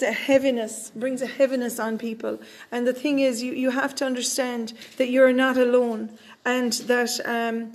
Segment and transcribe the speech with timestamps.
[0.00, 2.40] a heaviness, brings a heaviness on people.
[2.70, 7.20] And the thing is, you, you have to understand that you're not alone and that,
[7.26, 7.72] um,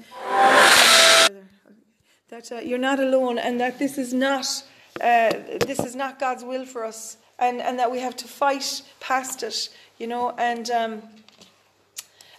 [2.30, 4.48] that uh, you're not alone and that this is not,
[5.00, 5.30] uh,
[5.64, 9.44] this is not God's will for us and, and that we have to fight past
[9.44, 11.04] it, you know, and, um,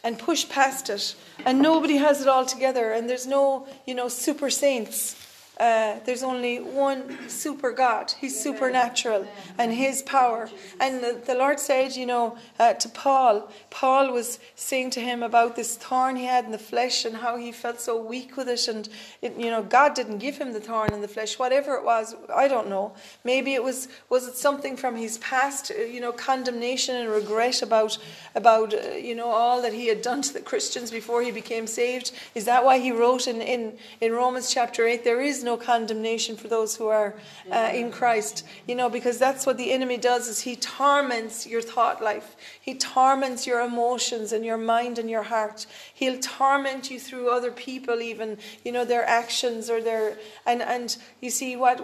[0.03, 1.15] and push past it.
[1.47, 5.28] And nobody has it all together and there's no, you know, super saints
[5.59, 8.15] uh, there's only one super God.
[8.21, 9.27] He's supernatural
[9.59, 10.49] and His power.
[10.81, 15.23] And the, the Lord said, you know, uh, to Paul, Paul was saying to him
[15.23, 18.49] about this thorn he had in the flesh and how he felt so weak with
[18.49, 18.69] it.
[18.69, 18.89] And,
[19.23, 21.39] it, you know, God didn't give him the thorn in the flesh.
[21.39, 22.93] Whatever it was, I don't know.
[23.25, 27.63] Maybe it was, was it something from his past, uh, you know, condemnation and regret
[27.63, 27.99] about,
[28.35, 31.67] about uh, you know, all that he had done to the Christians before he became
[31.67, 32.13] saved?
[32.35, 36.49] Is that why he wrote in, in, in Romans chapter 8, there is condemnation for
[36.49, 37.15] those who are
[37.51, 38.45] uh, in Christ.
[38.67, 42.37] You know, because that's what the enemy does is he torments your thought life.
[42.61, 45.67] He torments your emotions and your mind and your heart.
[45.95, 50.97] He'll torment you through other people even, you know, their actions or their and and
[51.21, 51.83] you see what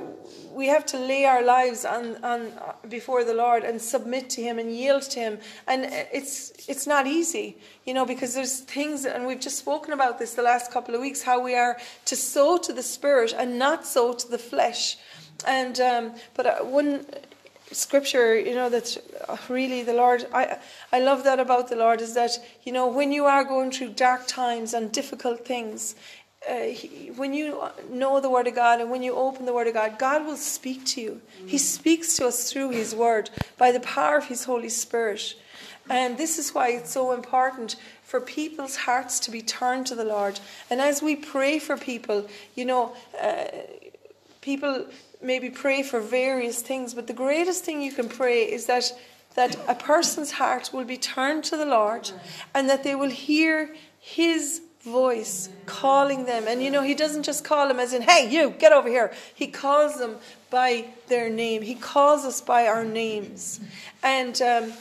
[0.53, 2.53] we have to lay our lives on on
[2.89, 5.39] before the Lord and submit to him and yield to him.
[5.67, 10.19] And it's it's not easy, you know, because there's things and we've just spoken about
[10.19, 13.54] this the last couple of weeks how we are to sow to the spirit and
[13.59, 14.97] not so to the flesh.
[15.47, 17.07] And um, but uh, one
[17.73, 18.99] scripture, you know, that's
[19.49, 20.27] really the Lord.
[20.33, 20.59] I
[20.93, 23.91] I love that about the Lord is that you know when you are going through
[23.91, 25.95] dark times and difficult things.
[26.47, 29.67] Uh, he, when you know the Word of God and when you open the Word
[29.67, 31.23] of God, God will speak to you.
[31.47, 35.37] He speaks to us through His Word by the power of His Holy Spirit.
[35.89, 40.05] And this is why it's so important for people's hearts to be turned to the
[40.05, 40.41] Lord.
[40.71, 43.45] And as we pray for people, you know, uh,
[44.41, 44.87] people
[45.23, 48.93] maybe pray for various things, but the greatest thing you can pray is that
[49.35, 52.11] that a person's heart will be turned to the Lord
[52.55, 56.45] and that they will hear his voice calling them.
[56.47, 59.13] And you know, he doesn't just call them as in, hey, you, get over here.
[59.35, 60.17] He calls them
[60.51, 63.61] by their name, he calls us by our names.
[64.03, 64.73] And, um,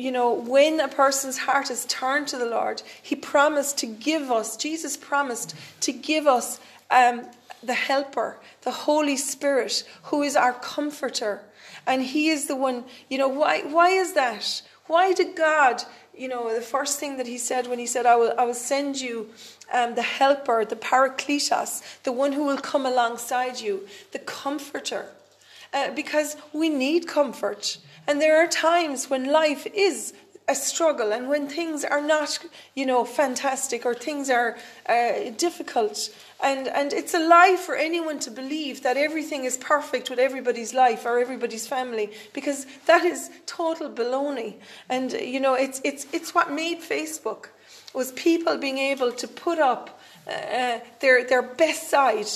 [0.00, 4.30] you know, when a person's heart is turned to the Lord, he promised to give
[4.30, 6.58] us, Jesus promised to give us
[6.90, 7.26] um,
[7.62, 11.42] the helper, the Holy Spirit, who is our comforter.
[11.86, 14.62] And He is the one, you know, why, why is that?
[14.86, 15.82] Why did God,
[16.16, 18.54] you know, the first thing that He said when He said, I will, I will
[18.54, 19.28] send you
[19.72, 25.06] um, the helper, the parakletos, the one who will come alongside you, the comforter.
[25.72, 27.78] Uh, because we need comfort.
[28.10, 30.14] And there are times when life is
[30.48, 32.40] a struggle and when things are not,
[32.74, 36.12] you know, fantastic or things are uh, difficult.
[36.42, 40.74] And, and it's a lie for anyone to believe that everything is perfect with everybody's
[40.74, 44.56] life or everybody's family because that is total baloney.
[44.88, 47.50] And, you know, it's, it's, it's what made Facebook
[47.94, 52.26] was people being able to put up uh, their, their best side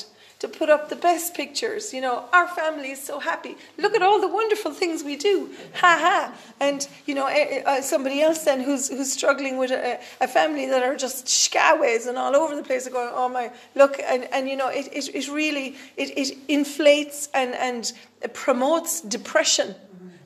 [0.44, 1.94] to put up the best pictures.
[1.94, 3.56] You know, our family is so happy.
[3.78, 5.50] Look at all the wonderful things we do.
[5.74, 6.34] Ha ha.
[6.60, 10.28] And, you know, eh, eh, uh, somebody else then who's, who's struggling with a, a
[10.28, 13.98] family that are just scaways and all over the place are going, oh my, look.
[14.06, 17.90] And, and you know, it, it, it really, it, it inflates and, and
[18.34, 19.74] promotes depression.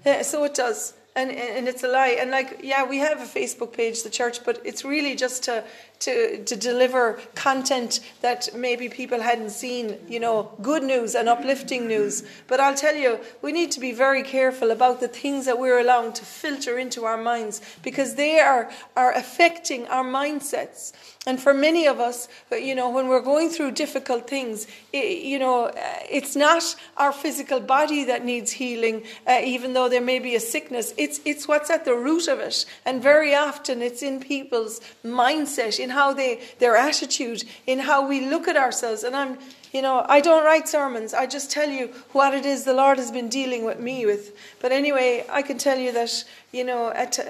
[0.04, 0.94] Yeah, so it does.
[1.14, 2.16] And, and it's a lie.
[2.20, 5.64] And like, yeah, we have a Facebook page, the church, but it's really just to
[6.00, 11.88] to, to deliver content that maybe people hadn't seen, you know, good news and uplifting
[11.88, 12.24] news.
[12.46, 15.78] But I'll tell you, we need to be very careful about the things that we're
[15.78, 20.92] allowing to filter into our minds because they are, are affecting our mindsets.
[21.26, 25.38] And for many of us, you know, when we're going through difficult things, it, you
[25.38, 25.70] know,
[26.08, 30.40] it's not our physical body that needs healing, uh, even though there may be a
[30.40, 30.94] sickness.
[30.96, 32.64] It's, it's what's at the root of it.
[32.86, 38.28] And very often it's in people's mindset, in how they, their attitude, in how we
[38.28, 39.04] look at ourselves.
[39.04, 39.38] And I'm,
[39.72, 41.14] you know, I don't write sermons.
[41.14, 44.36] I just tell you what it is the Lord has been dealing with me with.
[44.60, 47.22] But anyway, I can tell you that, you know, at, uh,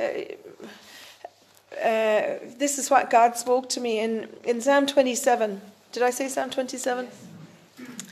[1.78, 5.60] uh, this is what God spoke to me in, in Psalm 27.
[5.92, 7.06] Did I say Psalm 27?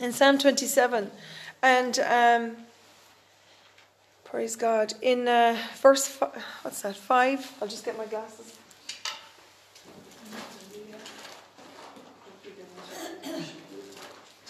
[0.01, 1.11] In Psalm 27.
[1.63, 2.57] And um,
[4.25, 4.95] praise God.
[5.03, 7.55] In uh, verse, five, what's that, 5?
[7.61, 8.46] I'll just get my glasses.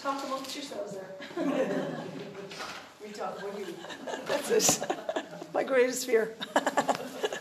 [0.07, 1.99] Talk amongst yourselves there.
[3.03, 3.67] we talk, what do you?
[4.25, 4.91] That's it.
[5.53, 6.33] My greatest fear.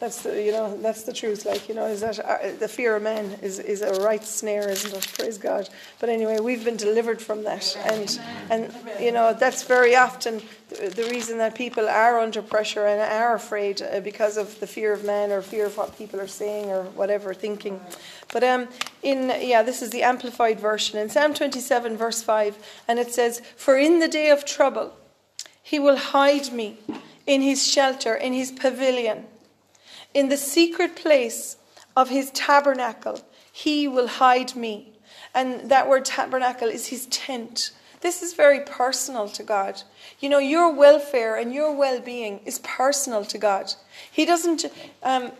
[0.00, 1.44] That's the you know that's the truth.
[1.44, 4.70] Like you know, is that uh, the fear of man is is a right snare,
[4.70, 5.06] isn't it?
[5.18, 5.68] Praise God.
[5.98, 8.18] But anyway, we've been delivered from that, and
[8.48, 13.34] and you know that's very often the reason that people are under pressure and are
[13.34, 16.70] afraid uh, because of the fear of man or fear of what people are saying
[16.70, 17.78] or whatever thinking.
[18.32, 18.68] But um,
[19.02, 22.56] in yeah, this is the amplified version in Psalm twenty-seven, verse five,
[22.88, 24.94] and it says, "For in the day of trouble,
[25.62, 26.78] He will hide me."
[27.26, 29.24] in his shelter, in his pavilion.
[30.12, 31.56] In the secret place
[31.96, 33.20] of his tabernacle,
[33.52, 34.92] he will hide me.
[35.34, 37.70] And that word tabernacle is his tent.
[38.00, 39.82] This is very personal to God.
[40.18, 43.74] You know, your welfare and your well being is personal to God.
[44.10, 44.64] He doesn't,
[45.02, 45.32] um,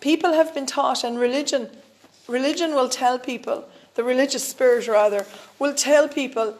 [0.00, 1.70] people have been taught, and religion,
[2.28, 5.24] religion will tell people, the religious spirit rather,
[5.58, 6.56] will tell people,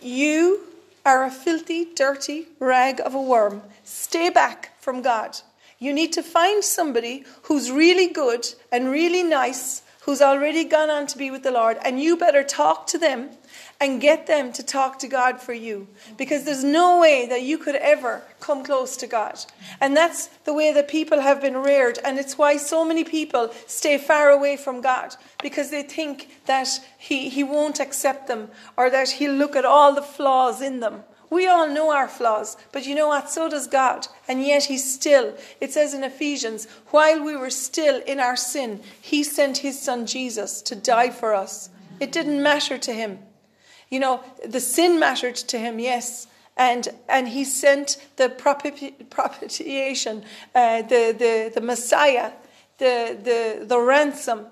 [0.00, 0.60] you
[1.04, 3.62] are a filthy, dirty rag of a worm.
[3.84, 5.38] Stay back from God.
[5.80, 11.06] You need to find somebody who's really good and really nice, who's already gone on
[11.06, 13.30] to be with the Lord, and you better talk to them
[13.80, 15.88] and get them to talk to God for you.
[16.18, 19.38] Because there's no way that you could ever come close to God.
[19.80, 21.98] And that's the way that people have been reared.
[22.04, 25.16] And it's why so many people stay far away from God.
[25.42, 26.68] Because they think that
[26.98, 31.04] He, he won't accept them or that He'll look at all the flaws in them.
[31.30, 33.30] We all know our flaws, but you know what?
[33.30, 34.08] So does God.
[34.28, 38.80] And yet He's still, it says in Ephesians, while we were still in our sin,
[39.00, 41.70] He sent His Son Jesus to die for us.
[42.00, 43.20] It didn't matter to Him.
[43.90, 46.28] You know, the sin mattered to him, yes.
[46.56, 50.24] And, and he sent the propitiation,
[50.54, 52.32] uh, the, the, the Messiah,
[52.78, 54.46] the, the, the ransom.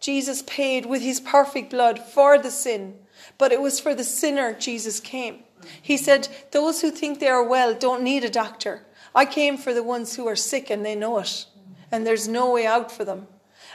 [0.00, 2.96] Jesus paid with his perfect blood for the sin,
[3.38, 5.44] but it was for the sinner Jesus came.
[5.80, 8.82] He said, Those who think they are well don't need a doctor.
[9.14, 11.46] I came for the ones who are sick and they know it,
[11.90, 13.26] and there's no way out for them.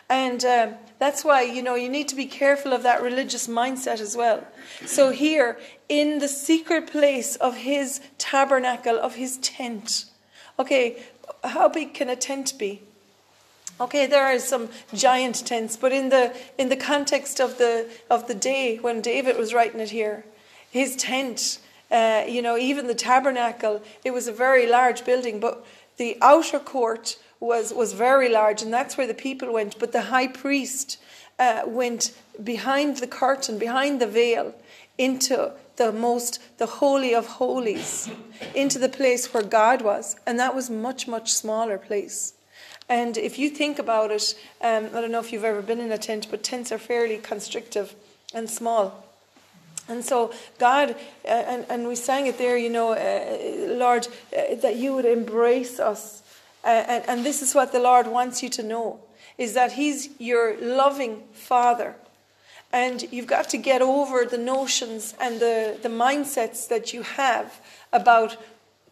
[0.10, 4.00] And uh, that's why, you know, you need to be careful of that religious mindset
[4.00, 4.48] as well.
[4.86, 10.06] So, here, in the secret place of his tabernacle, of his tent,
[10.58, 11.04] okay,
[11.44, 12.82] how big can a tent be?
[13.80, 18.28] Okay, there are some giant tents, but in the in the context of the of
[18.28, 20.26] the day when David was writing it here,
[20.72, 21.60] his tent,
[21.92, 25.66] uh, you know, even the tabernacle, it was a very large building, but
[25.98, 29.80] the outer court was, was very large, and that's where the people went.
[29.80, 31.00] But the high priest
[31.40, 32.12] uh, went
[32.44, 34.54] behind the curtain, behind the veil,
[34.98, 38.10] into the most, the holy of holies,
[38.56, 40.16] into the place where God was.
[40.26, 42.34] And that was much, much smaller place.
[42.90, 45.92] And if you think about it, um, I don't know if you've ever been in
[45.92, 47.96] a tent, but tents are fairly constrictive
[48.34, 49.07] and small.
[49.90, 50.92] And so, God,
[51.26, 55.06] uh, and, and we sang it there, you know, uh, Lord, uh, that you would
[55.06, 56.24] embrace us
[56.68, 59.00] and, and this is what the Lord wants you to know
[59.38, 61.96] is that He's your loving Father.
[62.74, 67.62] And you've got to get over the notions and the, the mindsets that you have
[67.94, 68.36] about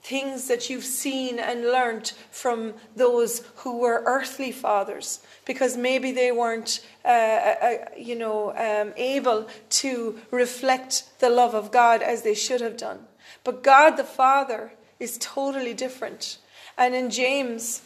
[0.08, 6.32] things that you've seen and learnt from those who were earthly fathers because maybe they
[6.32, 12.22] weren't uh, uh, uh you know um, able to reflect the love of god as
[12.22, 13.00] they should have done
[13.44, 16.38] but god the father is totally different
[16.78, 17.82] and in James,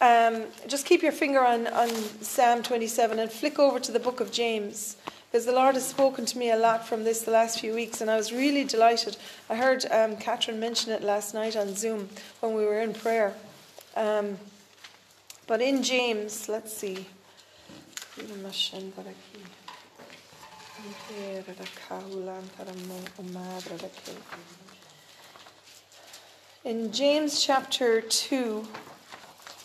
[0.00, 1.88] um, just keep your finger on, on
[2.22, 4.96] Psalm 27 and flick over to the book of James.
[5.30, 8.00] Because the Lord has spoken to me a lot from this the last few weeks,
[8.00, 9.18] and I was really delighted.
[9.50, 12.08] I heard um, Catherine mention it last night on Zoom
[12.40, 13.34] when we were in prayer.
[13.94, 14.38] Um,
[15.46, 17.06] but in James, let's see.
[26.64, 28.66] In James chapter 2,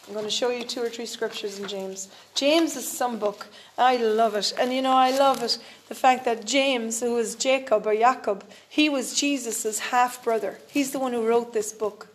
[0.07, 2.09] I'm going to show you two or three scriptures in James.
[2.35, 3.47] James is some book.
[3.77, 4.53] I love it.
[4.59, 5.57] And you know, I love it
[5.87, 10.59] the fact that James, who was Jacob or Jacob, he was Jesus' half brother.
[10.69, 12.09] He's the one who wrote this book.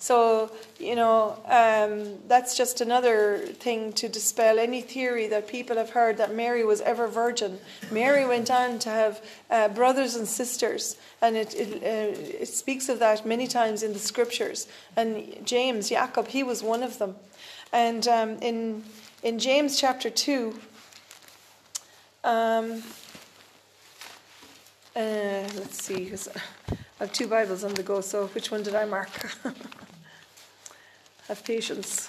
[0.00, 5.90] So, you know, um, that's just another thing to dispel any theory that people have
[5.90, 7.58] heard that Mary was ever virgin.
[7.90, 12.88] Mary went on to have uh, brothers and sisters, and it, it, uh, it speaks
[12.88, 14.68] of that many times in the scriptures.
[14.96, 17.16] And James, Jacob, he was one of them.
[17.72, 18.82] And um, in,
[19.22, 20.58] in James chapter 2,
[22.24, 22.82] um,
[24.96, 26.10] uh, let's see,
[27.00, 29.10] I have two Bibles on the go, so which one did I mark?
[31.28, 32.08] Have patience.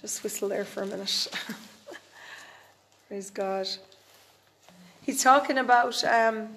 [0.00, 1.28] Just whistle there for a minute.
[3.08, 3.68] Praise God.
[5.02, 6.48] He's talking about, um,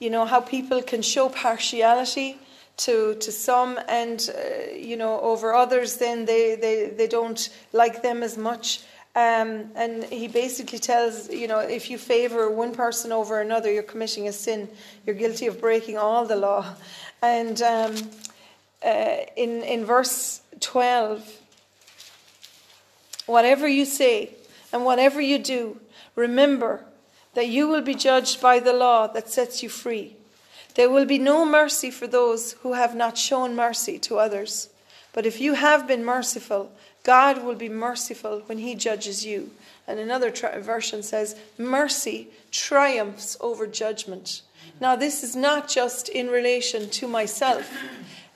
[0.00, 2.38] you know, how people can show partiality
[2.78, 8.02] to, to some, and uh, you know, over others, then they, they, they don't like
[8.02, 8.80] them as much.
[9.16, 13.82] Um, and he basically tells, you know, if you favor one person over another, you're
[13.82, 14.68] committing a sin.
[15.04, 16.74] You're guilty of breaking all the law.
[17.20, 17.96] And um,
[18.84, 21.40] uh, in, in verse 12,
[23.26, 24.34] whatever you say
[24.72, 25.80] and whatever you do,
[26.14, 26.84] remember
[27.34, 30.14] that you will be judged by the law that sets you free.
[30.78, 34.68] There will be no mercy for those who have not shown mercy to others.
[35.12, 36.70] But if you have been merciful,
[37.02, 39.50] God will be merciful when he judges you.
[39.88, 44.42] And another version says, Mercy triumphs over judgment.
[44.80, 47.68] Now, this is not just in relation to myself,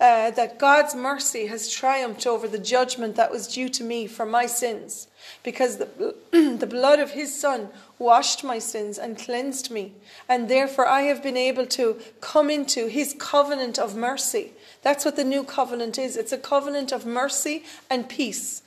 [0.03, 4.27] uh, that God's mercy has triumphed over the judgment that was due to me for
[4.27, 5.07] my sins,
[5.45, 7.69] because the, the blood of his Son
[8.01, 9.93] washed my sins and cleansed me.
[10.29, 14.51] And therefore, I have been able to come into his covenant of mercy.
[14.83, 18.63] That's what the new covenant is it's a covenant of mercy and peace.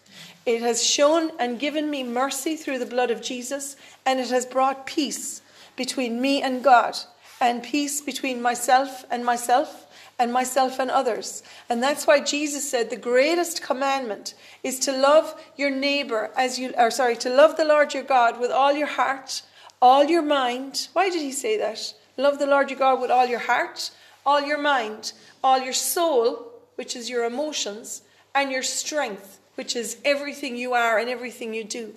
[0.46, 3.76] It has shown and given me mercy through the blood of Jesus,
[4.06, 5.42] and it has brought peace
[5.76, 6.96] between me and God,
[7.42, 9.85] and peace between myself and myself,
[10.18, 11.44] and myself and others.
[11.70, 16.74] And that's why Jesus said the greatest commandment is to love your neighbor as you,
[16.78, 19.42] or sorry, to love the Lord your God with all your heart,
[19.82, 20.88] all your mind.
[20.94, 21.94] Why did he say that?
[22.18, 23.92] Love the Lord your God with all your heart,
[24.26, 28.02] all your mind, all your soul, which is your emotions,
[28.34, 31.96] and your strength which is everything you are and everything you do.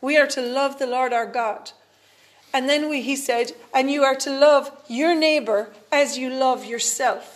[0.00, 1.70] We are to love the Lord our God.
[2.52, 6.64] And then we, he said, and you are to love your neighbor as you love
[6.64, 7.35] yourself.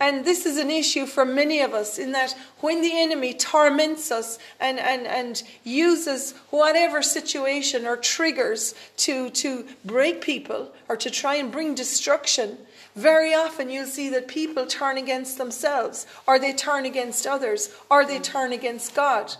[0.00, 4.10] And this is an issue for many of us in that when the enemy torments
[4.10, 11.10] us and, and, and uses whatever situation or triggers to, to break people or to
[11.10, 12.58] try and bring destruction,
[12.94, 18.06] very often you'll see that people turn against themselves, or they turn against others, or
[18.06, 19.34] they turn against God.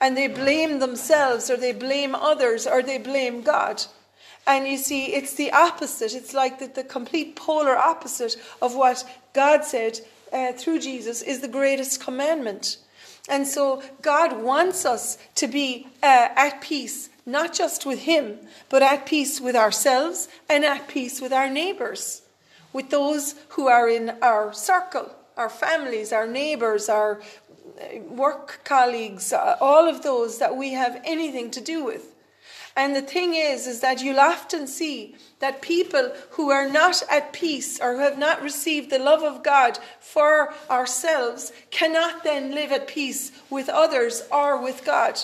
[0.00, 3.82] And they blame themselves, or they blame others, or they blame God.
[4.46, 6.14] And you see, it's the opposite.
[6.14, 10.00] It's like the, the complete polar opposite of what God said
[10.32, 12.78] uh, through Jesus is the greatest commandment.
[13.28, 18.82] And so God wants us to be uh, at peace, not just with Him, but
[18.82, 22.22] at peace with ourselves and at peace with our neighbors
[22.72, 27.20] with those who are in our circle, our families, our neighbours, our
[27.80, 32.14] uh, work colleagues, uh, all of those that we have anything to do with.
[32.74, 37.32] And the thing is, is that you'll often see that people who are not at
[37.32, 42.72] peace or who have not received the love of God for ourselves cannot then live
[42.72, 45.20] at peace with others or with God.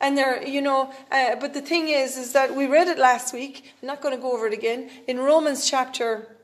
[0.00, 3.34] And there, you know, uh, but the thing is, is that we read it last
[3.34, 3.74] week.
[3.82, 6.36] I'm not going to go over it again in Romans chapter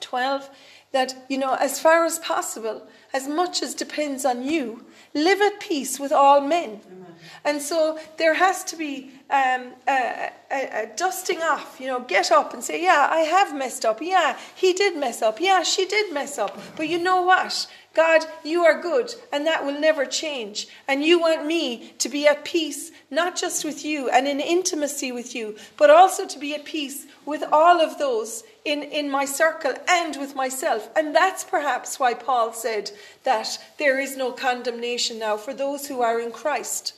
[0.00, 0.48] 12
[0.92, 4.84] that, you know, as far as possible, as much as depends on you,
[5.14, 6.80] live at peace with all men.
[6.86, 7.06] Amen.
[7.44, 12.30] And so there has to be um, a, a, a, dusting off, you know, get
[12.30, 14.00] up and say, Yeah, I have messed up.
[14.00, 15.40] Yeah, he did mess up.
[15.40, 16.58] Yeah, she did mess up.
[16.76, 17.66] But you know what?
[17.94, 20.68] God, you are good, and that will never change.
[20.86, 25.10] And you want me to be at peace, not just with you and in intimacy
[25.10, 29.24] with you, but also to be at peace with all of those in, in my
[29.24, 30.88] circle and with myself.
[30.96, 32.90] And that's perhaps why Paul said
[33.24, 36.94] that there is no condemnation now for those who are in Christ.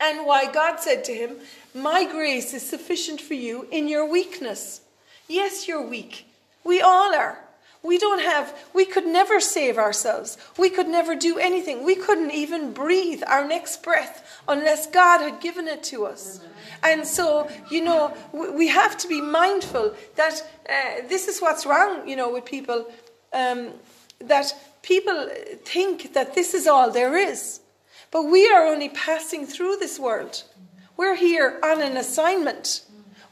[0.00, 1.36] And why God said to him,
[1.74, 4.80] My grace is sufficient for you in your weakness.
[5.28, 6.26] Yes, you're weak.
[6.62, 7.38] We all are.
[7.82, 10.38] We don't have, we could never save ourselves.
[10.56, 11.84] We could never do anything.
[11.84, 16.40] We couldn't even breathe our next breath unless God had given it to us.
[16.82, 22.06] And so, you know, we have to be mindful that uh, this is what's wrong,
[22.06, 22.86] you know, with people.
[23.32, 23.70] Um,
[24.20, 25.28] that people
[25.64, 27.60] think that this is all there is.
[28.10, 30.44] But we are only passing through this world.
[30.96, 32.82] We're here on an assignment.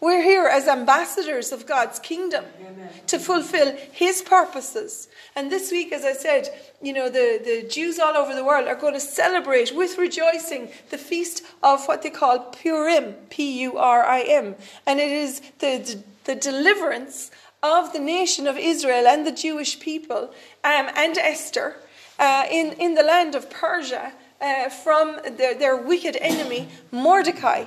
[0.03, 2.91] We're here as ambassadors of God's kingdom Amen.
[3.07, 5.07] to fulfill His purposes.
[5.37, 6.49] And this week, as I said,
[6.83, 10.71] you know, the, the Jews all over the world are going to celebrate with rejoicing
[10.91, 14.57] the feast of what they call Purim, P U R I M.
[14.87, 17.31] And it is the, the, the, deliverance
[17.63, 21.77] of the nation of Israel and the Jewish people um, and Esther
[22.19, 27.67] uh, in, in the land of Persia uh, from their, their wicked enemy, Mordecai.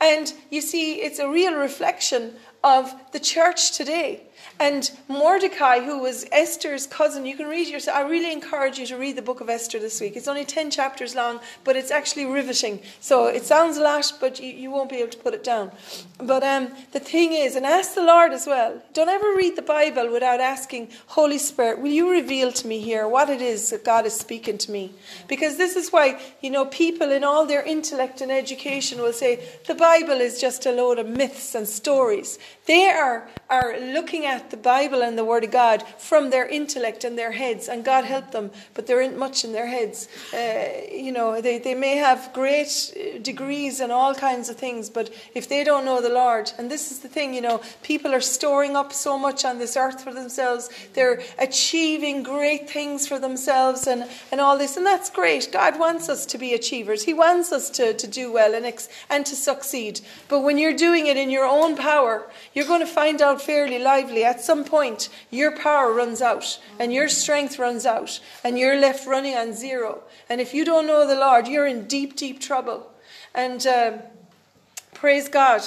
[0.00, 4.27] And you see, it's a real reflection of the church today.
[4.60, 7.96] And Mordecai, who was Esther's cousin, you can read yourself.
[7.96, 10.16] I really encourage you to read the book of Esther this week.
[10.16, 12.80] It's only 10 chapters long, but it's actually riveting.
[13.00, 15.70] So it sounds a lot, but you, you won't be able to put it down.
[16.18, 19.62] But um, the thing is, and ask the Lord as well, don't ever read the
[19.62, 23.84] Bible without asking, Holy Spirit, will you reveal to me here what it is that
[23.84, 24.92] God is speaking to me?
[25.28, 29.46] Because this is why, you know, people in all their intellect and education will say,
[29.68, 32.40] the Bible is just a load of myths and stories.
[32.66, 37.04] They are, are looking at the Bible and the Word of God from their intellect
[37.04, 40.08] and their heads, and God help them, but there isn't much in their heads.
[40.32, 45.10] Uh, you know, they, they may have great degrees and all kinds of things, but
[45.34, 48.20] if they don't know the Lord, and this is the thing, you know, people are
[48.20, 53.86] storing up so much on this earth for themselves, they're achieving great things for themselves
[53.86, 55.48] and, and all this, and that's great.
[55.50, 58.88] God wants us to be achievers, He wants us to, to do well and, ex-
[59.08, 60.00] and to succeed.
[60.28, 63.78] But when you're doing it in your own power, you're going to find out fairly
[63.78, 68.80] lively at some point your power runs out and your strength runs out and you're
[68.80, 70.02] left running on zero.
[70.28, 72.90] And if you don't know the Lord, you're in deep, deep trouble.
[73.34, 73.98] And uh,
[74.94, 75.62] praise God.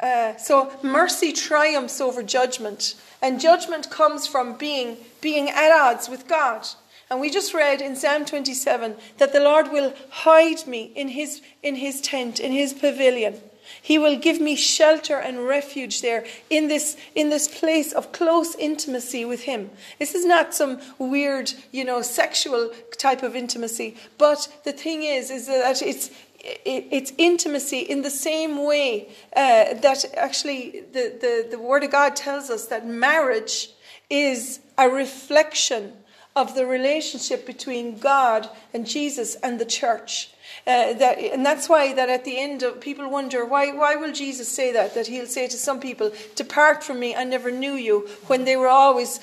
[0.00, 6.26] Uh, so mercy triumphs over judgment, and judgment comes from being being at odds with
[6.28, 6.66] God.
[7.10, 11.42] And we just read in Psalm 27 that the Lord will hide me in his
[11.62, 13.40] in his tent, in his pavilion.
[13.80, 18.54] He will give me shelter and refuge there in this, in this place of close
[18.54, 19.70] intimacy with Him.
[19.98, 23.96] This is not some weird, you know, sexual type of intimacy.
[24.18, 26.10] But the thing is, is that it's,
[26.44, 32.16] it's intimacy in the same way uh, that actually the, the, the Word of God
[32.16, 33.70] tells us that marriage
[34.10, 35.92] is a reflection
[36.36, 40.30] of the relationship between God and Jesus and the church.
[40.66, 44.12] Uh, that, and that's why that at the end of people wonder why why will
[44.12, 47.74] Jesus say that that he'll say to some people depart from me I never knew
[47.74, 49.20] you when they were always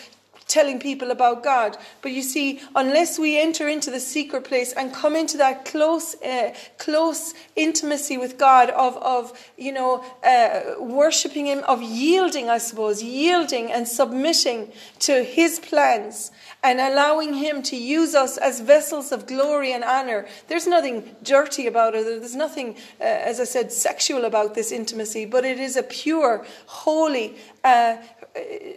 [0.51, 1.77] telling people about God.
[2.01, 6.21] But you see, unless we enter into the secret place and come into that close,
[6.21, 12.57] uh, close intimacy with God of, of you know, uh, worshiping Him, of yielding, I
[12.57, 16.31] suppose, yielding and submitting to His plans
[16.63, 20.27] and allowing Him to use us as vessels of glory and honor.
[20.47, 22.05] There's nothing dirty about it.
[22.05, 26.45] There's nothing, uh, as I said, sexual about this intimacy, but it is a pure,
[26.67, 27.97] holy uh,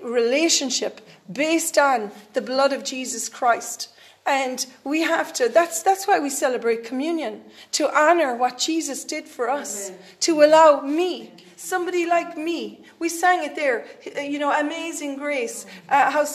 [0.02, 1.00] relationship
[1.30, 3.90] based on the blood of Jesus Christ.
[4.26, 7.42] And we have to, that's, that's why we celebrate communion,
[7.72, 10.00] to honor what Jesus did for us, Amen.
[10.20, 13.86] to allow me, somebody like me, we sang it there,
[14.20, 16.26] you know, amazing grace, uh, how,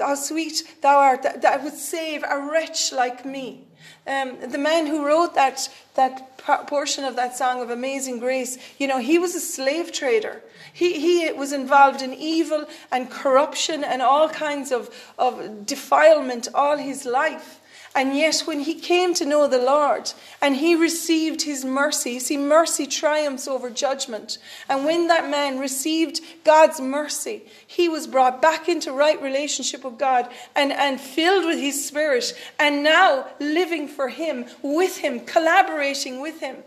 [0.00, 3.64] how sweet thou art, that, that would save a wretch like me.
[4.06, 8.86] Um, the man who wrote that, that portion of that song of Amazing Grace, you
[8.86, 10.42] know, he was a slave trader.
[10.72, 16.78] He, he was involved in evil and corruption and all kinds of, of defilement all
[16.78, 17.60] his life.
[17.98, 22.20] And yet, when he came to know the Lord and he received his mercy, you
[22.20, 24.38] see, mercy triumphs over judgment.
[24.68, 29.98] And when that man received God's mercy, he was brought back into right relationship with
[29.98, 36.20] God and, and filled with his spirit, and now living for him, with him, collaborating
[36.20, 36.58] with him.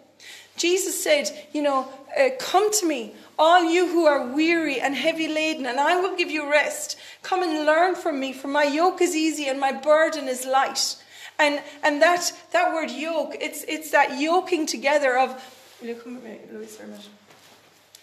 [0.58, 1.88] Jesus said, You know,
[2.20, 6.18] uh, come to me, all you who are weary and heavy laden, and I will
[6.18, 7.00] give you rest.
[7.24, 10.98] Come and learn from me, for my yoke is easy and my burden is light.
[11.42, 15.44] And, and that, that word yoke, it's, it's that yoking together of.
[15.82, 17.08] Will you come with me, Louise, for a minute?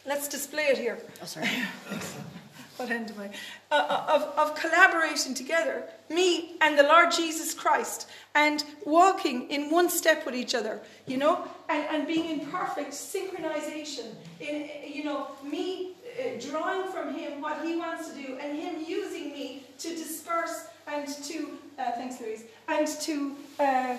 [0.05, 0.99] Let's display it here.
[1.23, 1.47] Oh, sorry.
[2.79, 3.31] what end am I?
[3.71, 9.71] Uh, uh, of, of collaborating together, me and the Lord Jesus Christ, and walking in
[9.71, 14.15] one step with each other, you know, and, and being in perfect synchronization.
[14.41, 15.95] In, you know, me
[16.41, 21.07] drawing from Him what He wants to do, and Him using me to disperse and
[21.25, 23.97] to, uh, thanks Louise, and to uh,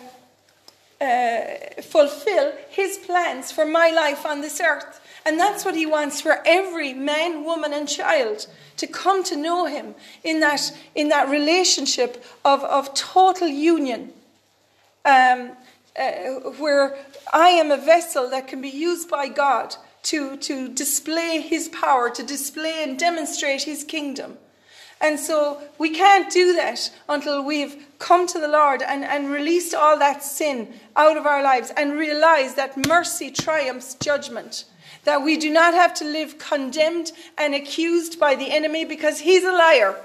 [1.04, 5.02] uh, fulfill His plans for my life on this earth.
[5.26, 9.66] And that's what He wants for every man, woman, and child to come to know
[9.66, 14.14] Him in that, in that relationship of, of total union.
[15.06, 15.52] Um,
[16.00, 16.98] uh, where
[17.34, 19.76] I am a vessel that can be used by God
[20.10, 24.38] to, to display His power, to display and demonstrate His kingdom.
[25.02, 29.74] And so we can't do that until we've come to the Lord and, and released
[29.74, 34.66] all that sin out of our lives and realize that mercy triumphs judgment.
[35.06, 39.46] That we do not have to live condemned and accused by the enemy because he's
[39.46, 39.96] a liar.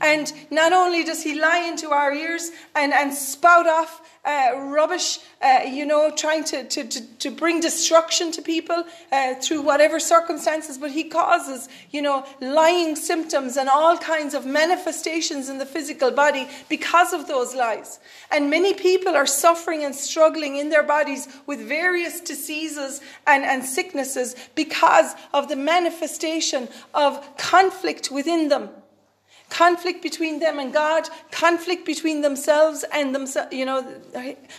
[0.00, 5.18] And not only does he lie into our ears and, and spout off uh, rubbish,
[5.40, 9.98] uh, you know, trying to, to, to, to, bring destruction to people uh, through whatever
[9.98, 15.64] circumstances, but he causes, you know, lying symptoms and all kinds of manifestations in the
[15.64, 17.98] physical body because of those lies.
[18.30, 23.64] And many people are suffering and struggling in their bodies with various diseases and, and
[23.64, 28.68] sicknesses because of the manifestation of conflict within them
[29.50, 33.84] conflict between them and God, conflict between themselves and themselves, you know,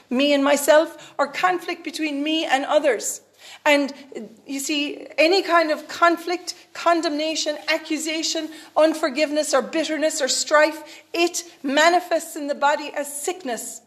[0.10, 3.22] me and myself, or conflict between me and others.
[3.66, 3.94] And
[4.46, 12.36] you see, any kind of conflict, condemnation, accusation, unforgiveness, or bitterness or strife, it manifests
[12.36, 13.82] in the body as sickness.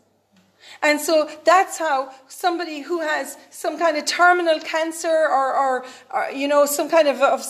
[0.83, 6.31] And so that's how somebody who has some kind of terminal cancer or, or, or
[6.31, 7.45] you know, some kind of, of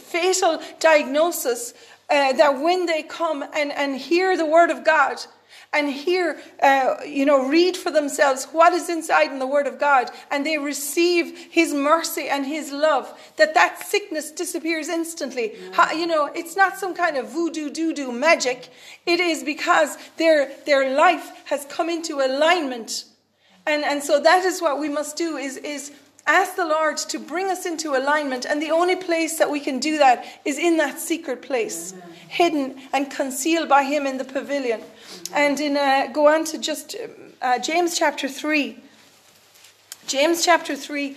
[0.00, 1.74] fatal diagnosis
[2.12, 5.16] uh, that when they come and, and hear the word of God
[5.72, 9.80] and hear, uh, you know, read for themselves what is inside in the word of
[9.80, 15.54] God and they receive his mercy and his love, that that sickness disappears instantly.
[15.72, 18.68] How, you know, it's not some kind of voodoo doo doo magic.
[19.06, 23.06] It is because their, their life has come into alignment.
[23.66, 25.92] And, and so that is what we must do is, is
[26.26, 28.44] ask the Lord to bring us into alignment.
[28.44, 31.94] And the only place that we can do that is in that secret place,
[32.28, 34.82] hidden and concealed by Him in the pavilion.
[35.32, 36.96] And in uh, go on to just
[37.40, 38.78] uh, James chapter 3.
[40.06, 41.16] James chapter 3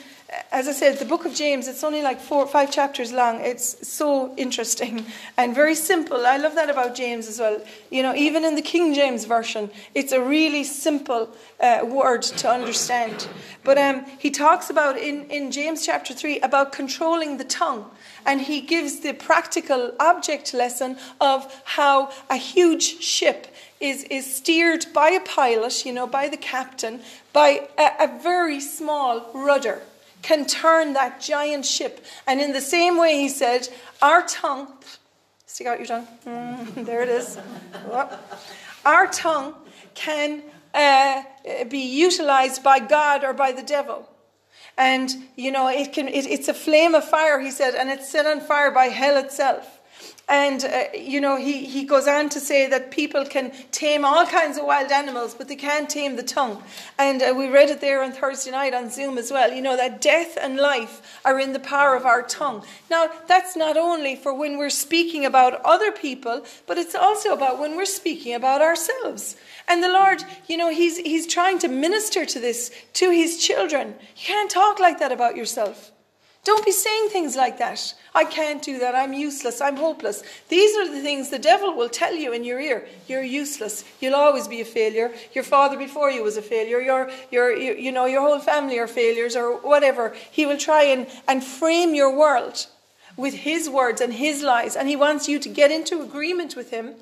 [0.51, 3.41] as I said, the book of James, it's only like four or five chapters long.
[3.41, 5.05] It's so interesting
[5.37, 6.25] and very simple.
[6.25, 7.61] I love that about James as well.
[7.91, 12.49] You know, even in the King James Version, it's a really simple uh, word to
[12.49, 13.27] understand.
[13.63, 17.89] But um, he talks about in, in James chapter 3 about controlling the tongue.
[18.25, 23.47] And he gives the practical object lesson of how a huge ship
[23.79, 27.01] is, is steered by a pilot, you know, by the captain,
[27.33, 29.81] by a, a very small rudder
[30.25, 32.03] can turn that giant ship.
[32.25, 33.69] And in the same way, he said,
[34.01, 34.67] Our tongue,
[35.45, 37.37] stick out your tongue, mm, there it is.
[38.83, 39.53] Our tongue
[39.93, 40.41] can
[40.73, 41.21] uh,
[41.69, 44.09] be utilized by God or by the devil.
[44.77, 48.09] And, you know, it can, it, it's a flame of fire, he said, and it's
[48.09, 49.74] set on fire by hell itself.
[50.27, 54.25] And, uh, you know, he, he goes on to say that people can tame all
[54.25, 56.63] kinds of wild animals, but they can't tame the tongue.
[56.97, 59.53] And uh, we read it there on Thursday night on Zoom as well.
[59.53, 62.65] You know, that death and life are in the power of our tongue.
[62.89, 67.59] Now, that's not only for when we're speaking about other people, but it's also about
[67.59, 69.35] when we're speaking about ourselves.
[69.67, 73.89] And the Lord, you know, He's, he's trying to minister to this to His children.
[73.89, 75.91] You can't talk like that about yourself.
[76.45, 77.95] Don't be saying things like that.
[78.13, 78.93] I can't do that.
[78.93, 79.61] I'm useless.
[79.61, 80.21] I'm hopeless.
[80.47, 82.87] These are the things the devil will tell you in your ear.
[83.07, 83.83] You're useless.
[83.99, 85.11] You'll always be a failure.
[85.33, 86.79] Your father before you was a failure.
[86.79, 90.15] Your, your, you know, your whole family are failures or whatever.
[90.31, 92.67] He will try and, and frame your world
[93.17, 94.75] with his words and his lies.
[94.75, 96.93] And he wants you to get into agreement with him,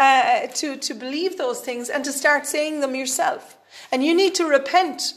[0.00, 3.56] uh, to, to believe those things and to start saying them yourself.
[3.92, 5.14] And you need to repent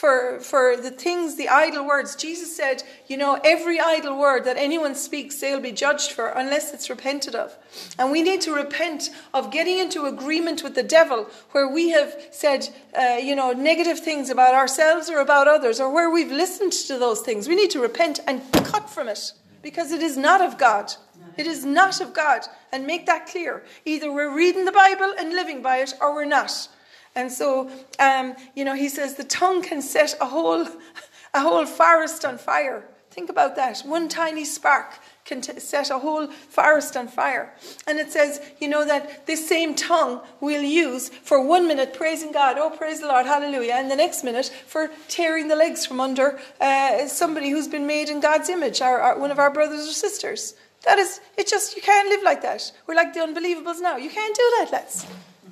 [0.00, 2.16] for, for the things, the idle words.
[2.16, 6.72] Jesus said, you know, every idle word that anyone speaks, they'll be judged for unless
[6.72, 7.54] it's repented of.
[7.98, 12.14] And we need to repent of getting into agreement with the devil where we have
[12.30, 12.66] said,
[12.98, 16.98] uh, you know, negative things about ourselves or about others or where we've listened to
[16.98, 17.46] those things.
[17.46, 20.94] We need to repent and cut from it because it is not of God.
[21.36, 22.40] It is not of God.
[22.72, 23.64] And make that clear.
[23.84, 26.68] Either we're reading the Bible and living by it or we're not.
[27.14, 30.66] And so, um, you know, he says the tongue can set a whole,
[31.34, 32.84] a whole forest on fire.
[33.10, 33.80] Think about that.
[33.80, 37.52] One tiny spark can t- set a whole forest on fire.
[37.88, 42.30] And it says, you know, that this same tongue we'll use for one minute praising
[42.30, 46.00] God, oh, praise the Lord, hallelujah, and the next minute for tearing the legs from
[46.00, 49.88] under uh, somebody who's been made in God's image, our, our, one of our brothers
[49.88, 50.54] or sisters.
[50.84, 52.70] That is, it just, you can't live like that.
[52.86, 53.96] We're like the unbelievables now.
[53.96, 55.04] You can't do that, let's.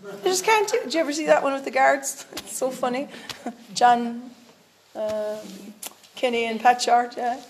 [0.02, 0.80] You just can't do.
[0.84, 2.26] Did you ever see that one with the guards?
[2.32, 3.08] It's so funny.
[3.74, 4.30] Jon,
[4.96, 5.38] uh,
[6.16, 7.16] Kenny, and Pat Shortt.
[7.16, 7.40] Yeah.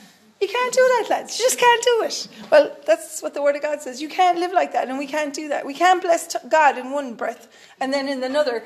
[0.41, 1.39] You can't do that, lads.
[1.39, 2.29] You just can't do it.
[2.51, 4.01] Well, that's what the Word of God says.
[4.01, 5.67] You can't live like that, and we can't do that.
[5.67, 7.49] We can't bless God in one breath
[7.81, 8.63] and then in another,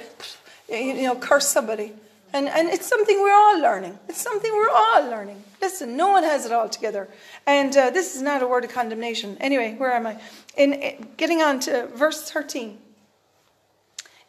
[0.68, 1.92] you know, curse somebody.
[2.34, 3.98] And, and it's something we're all learning.
[4.08, 5.42] It's something we're all learning.
[5.60, 7.08] Listen, no one has it all together.
[7.46, 9.36] And uh, this is not a word of condemnation.
[9.40, 10.18] Anyway, where am I?
[10.56, 12.78] In, in getting on to verse 13.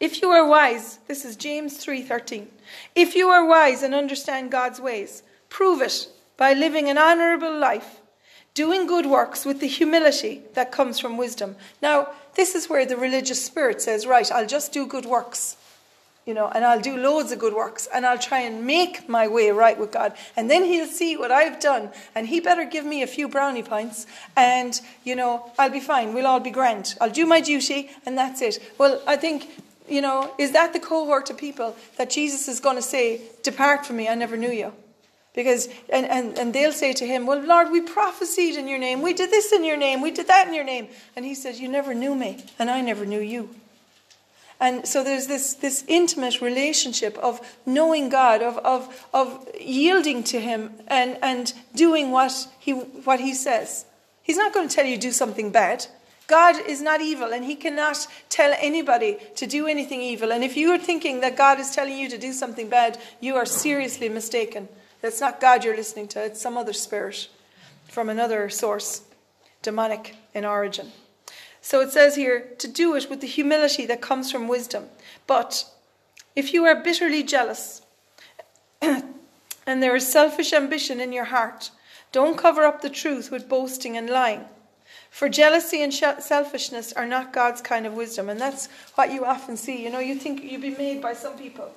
[0.04, 2.48] If you are wise, this is James 3:13.
[2.94, 8.02] If you are wise and understand God's ways, prove it by living an honorable life,
[8.52, 11.56] doing good works with the humility that comes from wisdom.
[11.80, 15.56] Now, this is where the religious spirit says, right, I'll just do good works
[16.26, 19.28] you know, and I'll do loads of good works and I'll try and make my
[19.28, 20.14] way right with God.
[20.36, 23.62] And then He'll see what I've done and He better give me a few brownie
[23.62, 26.14] points and, you know, I'll be fine.
[26.14, 26.94] We'll all be grand.
[27.00, 28.58] I'll do my duty and that's it.
[28.78, 29.48] Well, I think,
[29.88, 33.86] you know, is that the cohort of people that Jesus is going to say, Depart
[33.86, 34.72] from me, I never knew you?
[35.34, 39.02] Because, and, and, and they'll say to him, Well, Lord, we prophesied in your name.
[39.02, 40.00] We did this in your name.
[40.00, 40.88] We did that in your name.
[41.16, 43.50] And he says, You never knew me, and I never knew you.
[44.60, 50.40] And so there's this, this intimate relationship of knowing God, of, of, of yielding to
[50.40, 53.84] Him and, and doing what he, what he says.
[54.22, 55.86] He's not going to tell you do something bad.
[56.26, 60.32] God is not evil and He cannot tell anybody to do anything evil.
[60.32, 63.36] And if you are thinking that God is telling you to do something bad, you
[63.36, 64.68] are seriously mistaken.
[65.02, 67.28] That's not God you're listening to, it's some other spirit
[67.88, 69.02] from another source,
[69.62, 70.92] demonic in origin.
[71.60, 74.86] So it says here to do it with the humility that comes from wisdom.
[75.26, 75.64] But
[76.34, 77.82] if you are bitterly jealous
[78.82, 79.02] and
[79.66, 81.70] there is selfish ambition in your heart,
[82.12, 84.44] don't cover up the truth with boasting and lying.
[85.14, 88.28] For jealousy and selfishness are not God's kind of wisdom.
[88.28, 89.80] And that's what you often see.
[89.80, 91.70] You know, you think you'll be made by some people,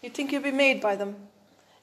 [0.00, 1.16] you think you'll be made by them.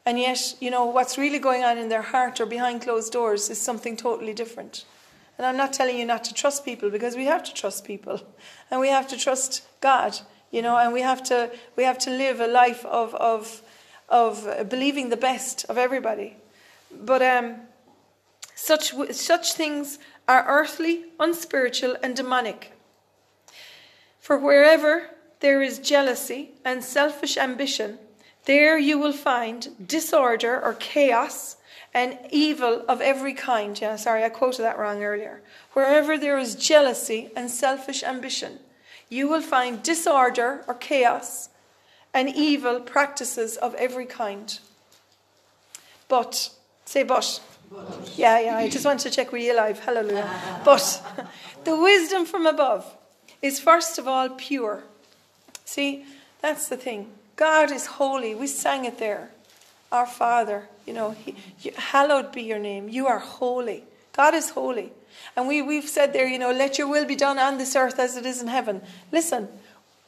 [0.04, 3.52] And yet, you know, what's really going on in their heart or behind closed doors
[3.52, 4.86] is something totally different.
[5.38, 8.24] And I'm not telling you not to trust people because we have to trust people
[8.72, 10.18] and we have to trust God,
[10.50, 13.62] you know, and we have to we have to live a life of of
[14.10, 16.36] of believing the best of everybody.
[16.92, 17.58] But um,
[18.56, 20.00] such such things
[20.30, 22.72] are earthly, unspiritual, and demonic.
[24.20, 27.98] For wherever there is jealousy and selfish ambition,
[28.46, 31.58] there you will find disorder or chaos
[31.96, 33.82] and evil of every kind.
[33.82, 35.42] Yeah, sorry, I quoted that wrong earlier.
[35.74, 38.60] Wherever there is jealousy and selfish ambition,
[39.10, 41.50] you will find disorder or chaos
[42.14, 44.60] and evil practices of every kind.
[46.08, 46.52] But,
[46.86, 47.42] say but.
[48.16, 49.80] Yeah, yeah, I just want to check with you live.
[49.80, 50.62] Hallelujah.
[50.66, 51.02] but
[51.64, 52.86] the wisdom from above
[53.42, 54.84] is first of all pure.
[55.66, 56.06] See,
[56.42, 57.12] that's the thing.
[57.36, 58.36] God is holy.
[58.36, 59.32] We sang it there.
[59.92, 62.90] Our Father, you know, he, you, hallowed be your name.
[62.90, 63.84] You are holy.
[64.14, 64.92] God is holy.
[65.36, 68.00] And we, we've said there, you know, let your will be done on this earth
[68.00, 68.82] as it is in heaven.
[69.12, 69.48] Listen,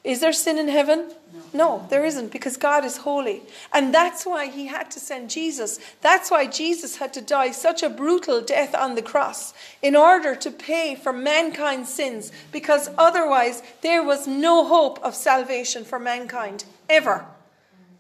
[0.04, 1.12] is there sin in heaven?
[1.32, 1.42] No.
[1.54, 3.44] no, there isn't because God is holy.
[3.72, 5.80] And that's why he had to send Jesus.
[6.02, 10.36] That's why Jesus had to die such a brutal death on the cross in order
[10.36, 16.66] to pay for mankind's sins because otherwise there was no hope of salvation for mankind
[16.90, 17.26] ever.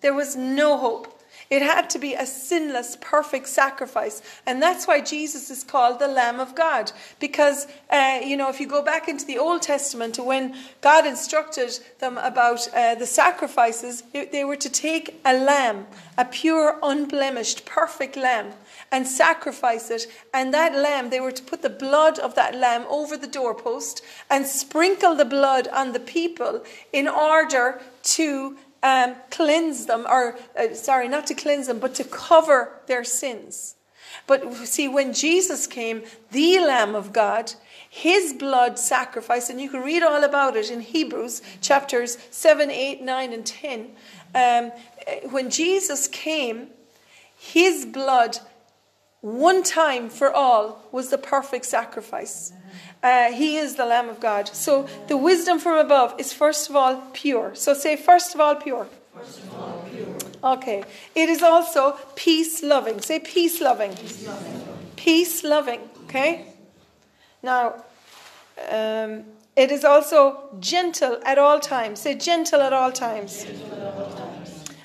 [0.01, 1.10] There was no hope.
[1.51, 4.21] It had to be a sinless, perfect sacrifice.
[4.45, 6.93] And that's why Jesus is called the Lamb of God.
[7.19, 11.05] Because, uh, you know, if you go back into the Old Testament to when God
[11.05, 15.87] instructed them about uh, the sacrifices, they were to take a lamb,
[16.17, 18.53] a pure, unblemished, perfect lamb,
[18.89, 20.07] and sacrifice it.
[20.33, 24.01] And that lamb, they were to put the blood of that lamb over the doorpost
[24.29, 30.73] and sprinkle the blood on the people in order to um, cleanse them, or uh,
[30.73, 33.75] sorry, not to cleanse them, but to cover their sins.
[34.27, 37.53] But see, when Jesus came, the Lamb of God,
[37.89, 43.01] his blood sacrifice, and you can read all about it in Hebrews chapters 7, 8,
[43.01, 43.91] 9, and 10.
[44.33, 44.71] Um,
[45.29, 46.67] when Jesus came,
[47.37, 48.37] his blood,
[49.21, 52.53] one time for all, was the perfect sacrifice.
[53.03, 54.47] Uh, he is the Lamb of God.
[54.49, 57.55] So the wisdom from above is first of all pure.
[57.55, 58.87] So say, first of all, pure.
[59.15, 60.07] First of all, pure.
[60.43, 60.83] Okay.
[61.15, 63.01] It is also peace loving.
[63.01, 63.95] Say, peace loving.
[63.95, 64.61] Peace loving.
[64.95, 65.81] Peace loving.
[66.05, 66.45] Okay?
[67.41, 67.83] Now,
[68.69, 69.23] um,
[69.55, 72.01] it is also gentle at all times.
[72.01, 73.45] Say, gentle at all times.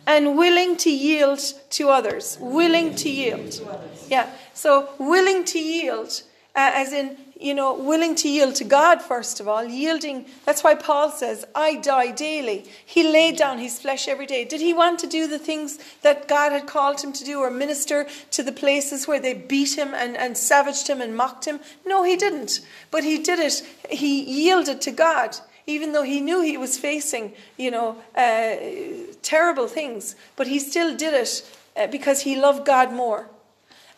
[0.07, 2.38] And willing to yield to others.
[2.40, 3.61] Willing to yield.
[4.09, 4.31] Yeah.
[4.55, 6.22] So, willing to yield,
[6.55, 10.25] uh, as in you know, willing to yield to God, first of all, yielding.
[10.44, 12.64] That's why Paul says, I die daily.
[12.85, 14.44] He laid down his flesh every day.
[14.44, 17.51] Did he want to do the things that God had called him to do or
[17.51, 21.61] minister to the places where they beat him and, and savaged him and mocked him?
[21.85, 22.61] No, he didn't.
[22.90, 23.62] But he did it.
[23.90, 25.37] He yielded to God.
[25.66, 28.57] Even though he knew he was facing, you know, uh,
[29.22, 33.29] terrible things, but he still did it uh, because he loved God more.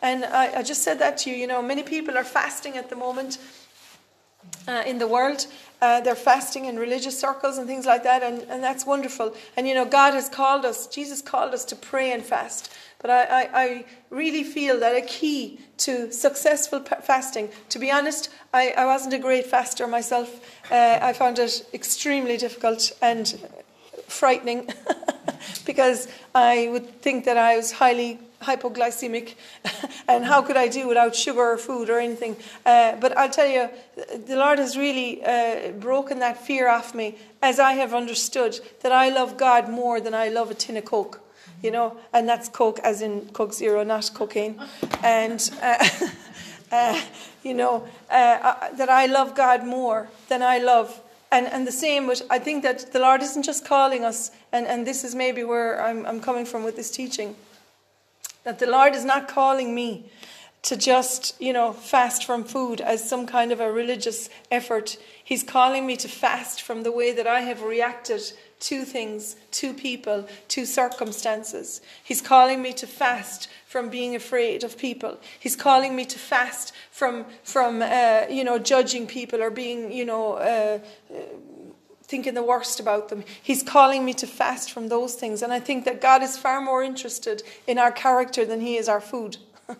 [0.01, 1.35] And I, I just said that to you.
[1.35, 3.37] You know, many people are fasting at the moment
[4.67, 5.47] uh, in the world.
[5.81, 9.33] Uh, they're fasting in religious circles and things like that, and, and that's wonderful.
[9.55, 12.71] And you know, God has called us, Jesus called us to pray and fast.
[13.01, 18.29] But I, I, I really feel that a key to successful fasting, to be honest,
[18.53, 20.41] I, I wasn't a great faster myself.
[20.69, 23.39] Uh, I found it extremely difficult and
[24.07, 24.69] frightening
[25.65, 29.35] because I would think that I was highly hypoglycemic
[30.07, 32.35] and how could I do without sugar or food or anything.
[32.65, 37.17] Uh, but I'll tell you, the Lord has really uh, broken that fear off me
[37.41, 40.85] as I have understood that I love God more than I love a tin of
[40.85, 41.21] Coke.
[41.61, 44.61] You know, and that's Coke as in Coke Zero, not cocaine.
[45.03, 45.89] And, uh,
[46.71, 47.01] uh
[47.43, 51.71] you know, uh, uh, that I love God more than I love and, and the
[51.71, 55.13] same, but I think that the Lord isn't just calling us, and, and this is
[55.13, 57.35] maybe where I'm, I'm coming from with this teaching
[58.49, 60.09] that the Lord is not calling me
[60.63, 64.97] to just, you know, fast from food as some kind of a religious effort.
[65.23, 68.23] He's calling me to fast from the way that I have reacted
[68.61, 71.79] to things, to people, to circumstances.
[72.03, 75.19] He's calling me to fast from being afraid of people.
[75.39, 80.05] He's calling me to fast from, from uh, you know, judging people or being, you
[80.05, 80.79] know, uh,
[82.09, 83.23] thinking the worst about them.
[83.41, 85.43] He's calling me to fast from those things.
[85.43, 88.89] And I think that God is far more interested in our character than He is
[88.89, 89.37] our food.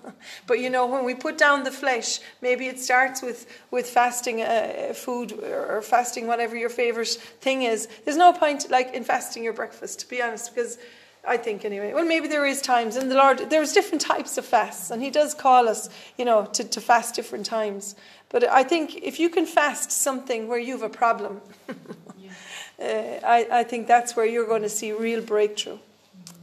[0.48, 4.44] but you know, when we put down the flesh, maybe it starts with, with fasting
[4.44, 7.08] uh, food or fasting whatever your favorite
[7.42, 7.88] thing is.
[8.06, 10.78] There's no point like in fasting your breakfast, to be honest, because
[11.28, 11.94] I think anyway.
[11.94, 15.10] Well, maybe there is times, and the Lord, there's different types of fasts, and He
[15.10, 17.96] does call us, you know, to, to fast different times.
[18.30, 21.42] But I think if you can fast something where you have a problem,
[22.82, 25.80] uh, I, I think that's where you're going to see real breakthrough.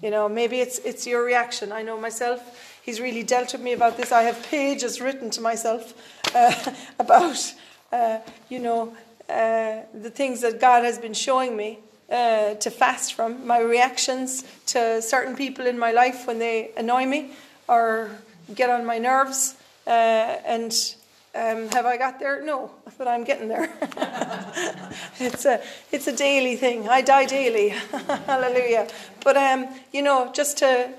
[0.02, 1.72] You know, maybe it's it's your reaction.
[1.72, 2.40] I know myself.
[2.82, 4.12] He's really dealt with me about this.
[4.12, 5.94] I have pages written to myself
[6.34, 7.54] uh, about,
[7.92, 8.18] uh,
[8.48, 8.94] you know,
[9.28, 13.44] uh, the things that God has been showing me uh, to fast from.
[13.46, 17.32] My reactions to certain people in my life when they annoy me
[17.66, 18.10] or
[18.54, 20.72] get on my nerves, and
[21.36, 22.42] um, have I got there?
[22.42, 23.70] No, but I'm getting there.
[25.18, 25.60] it's a
[25.92, 26.88] it's a daily thing.
[26.88, 27.68] I die daily.
[28.26, 28.88] Hallelujah.
[29.22, 30.90] But um, you know, just to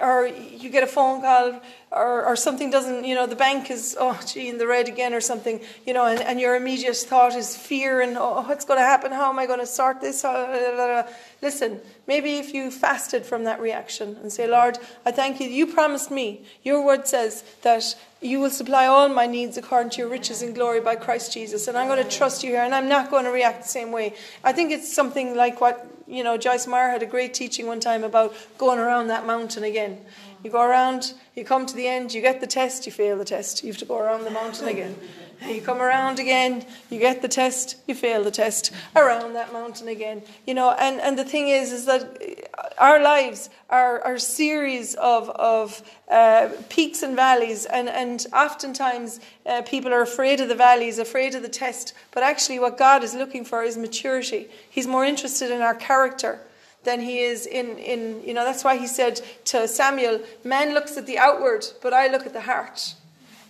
[0.00, 3.96] or you get a phone call or, or something doesn't, you know, the bank is,
[3.98, 7.34] oh, gee, in the red again or something, you know, and, and your immediate thought
[7.34, 9.12] is fear and, oh, what's going to happen?
[9.12, 10.24] How am I going to sort this?
[10.24, 11.06] Uh,
[11.42, 15.48] Listen, maybe if you fasted from that reaction and say, Lord, I thank you.
[15.48, 19.98] You promised me, your word says that you will supply all my needs according to
[19.98, 21.66] your riches and glory by Christ Jesus.
[21.66, 23.90] And I'm going to trust you here and I'm not going to react the same
[23.90, 24.14] way.
[24.44, 27.80] I think it's something like what, you know, Joyce Meyer had a great teaching one
[27.80, 30.04] time about going around that mountain again.
[30.42, 33.24] You go around, you come to the end, you get the test, you fail the
[33.24, 33.62] test.
[33.62, 34.96] You have to go around the mountain again.
[35.46, 39.88] You come around again, you get the test, you fail the test, around that mountain
[39.88, 40.22] again.
[40.46, 44.94] You know, and, and the thing is, is that our lives are, are a series
[44.94, 50.54] of, of uh, peaks and valleys, and, and oftentimes uh, people are afraid of the
[50.54, 54.48] valleys, afraid of the test, but actually what God is looking for is maturity.
[54.70, 56.40] He's more interested in our character
[56.84, 60.96] than he is in, in, you know, that's why he said to Samuel, Man looks
[60.96, 62.94] at the outward, but I look at the heart.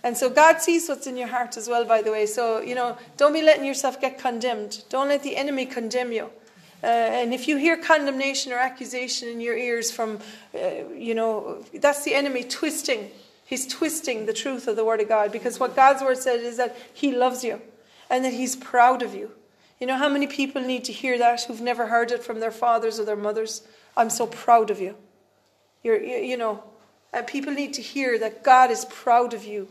[0.03, 2.25] And so God sees what's in your heart as well, by the way.
[2.25, 4.83] So, you know, don't be letting yourself get condemned.
[4.89, 6.29] Don't let the enemy condemn you.
[6.83, 10.19] Uh, and if you hear condemnation or accusation in your ears from,
[10.53, 13.09] uh, you know, that's the enemy twisting.
[13.45, 16.57] He's twisting the truth of the Word of God because what God's Word said is
[16.57, 17.61] that He loves you
[18.09, 19.31] and that He's proud of you
[19.83, 22.51] you know how many people need to hear that who've never heard it from their
[22.51, 23.63] fathers or their mothers?
[23.97, 24.95] I'm so proud of you.
[25.83, 26.63] You're, you, you know,
[27.11, 29.67] and people need to hear that God is proud of you.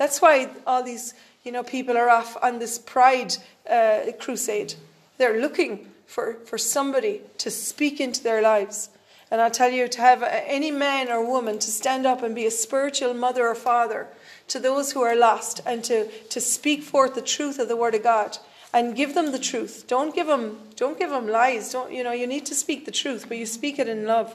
[0.00, 1.12] That's why all these,
[1.44, 3.36] you know, people are off on this pride
[3.70, 4.72] uh, crusade.
[5.18, 8.88] They're looking for, for somebody to speak into their lives.
[9.30, 12.46] And I'll tell you, to have any man or woman to stand up and be
[12.46, 14.08] a spiritual mother or father
[14.48, 17.94] to those who are lost and to, to speak forth the truth of the Word
[17.94, 18.38] of God
[18.72, 19.84] and give them the truth.
[19.86, 21.72] Don't give them, don't give them lies.
[21.72, 22.12] Don't you know?
[22.12, 24.34] You need to speak the truth, but you speak it in love.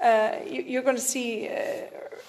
[0.00, 1.52] Uh, you, are going to see, uh,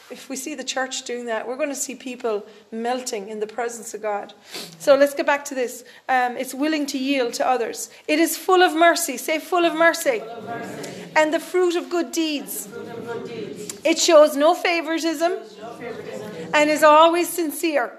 [0.09, 3.47] if we see the church doing that, we're going to see people melting in the
[3.47, 4.33] presence of God.
[4.79, 5.83] So let's get back to this.
[6.07, 7.89] Um, it's willing to yield to others.
[8.07, 9.17] It is full of mercy.
[9.17, 10.19] Say, full of mercy.
[10.19, 11.03] Full of mercy.
[11.15, 12.67] And the fruit of good deeds.
[12.67, 13.81] Of good deeds.
[13.83, 16.31] It shows no favoritism, no favoritism.
[16.53, 17.93] and is always sincere.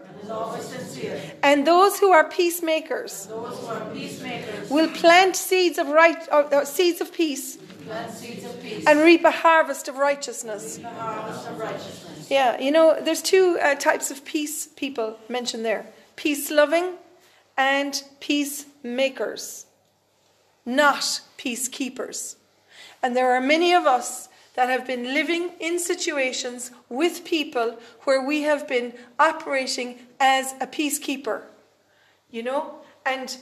[1.43, 7.01] And those who are peacemakers, who are peacemakers will plant seeds of right, uh, seeds
[7.01, 7.68] of peace, seeds of peace
[8.87, 10.81] and reap a harvest of righteousness.
[10.83, 12.31] Harvest of righteousness.
[12.31, 16.95] Yeah, you know, there's two uh, types of peace people mentioned there: peace loving
[17.57, 19.67] and peacemakers,
[20.65, 22.37] not peacekeepers.
[23.03, 28.25] And there are many of us that have been living in situations with people where
[28.25, 31.43] we have been operating as a peacekeeper,
[32.31, 33.37] you know, and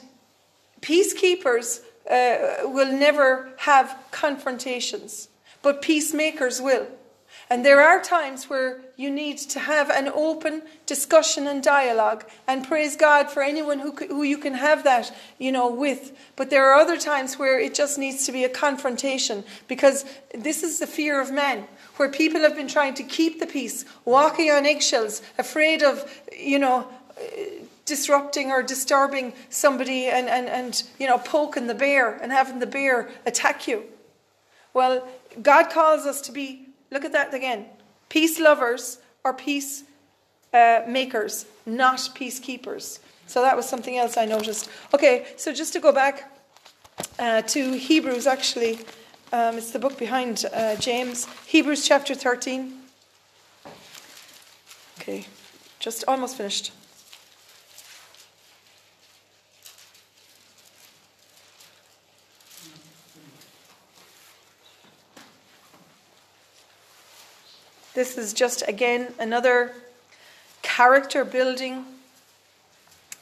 [0.81, 5.29] peacekeepers uh, will never have confrontations,
[5.61, 6.87] but peacemakers will.
[7.49, 12.67] And there are times where you need to have an open discussion and dialogue, and
[12.67, 16.17] praise God for anyone who, who you can have that, you know, with.
[16.35, 20.03] But there are other times where it just needs to be a confrontation, because
[20.33, 23.85] this is the fear of man, where people have been trying to keep the peace,
[24.03, 26.03] walking on eggshells, afraid of,
[26.37, 26.87] you know,
[27.87, 32.67] disrupting or disturbing somebody and, and, and you know, poking the bear and having the
[32.67, 33.83] bear attack you.
[34.75, 35.07] Well,
[35.41, 37.65] God calls us to be Look at that again.
[38.09, 39.83] Peace lovers or peace
[40.53, 42.99] uh, makers, not peacekeepers.
[43.27, 44.69] So that was something else I noticed.
[44.93, 46.31] Okay, so just to go back
[47.19, 48.79] uh, to Hebrews, actually,
[49.33, 52.73] um, it's the book behind uh, James, Hebrews chapter 13.
[54.99, 55.25] Okay,
[55.79, 56.71] just almost finished.
[67.97, 69.71] This is just again another
[70.61, 71.83] character building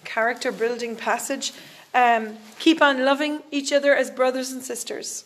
[0.03, 1.53] character building passage.
[1.93, 5.23] Um, keep on loving each other as brothers and sisters.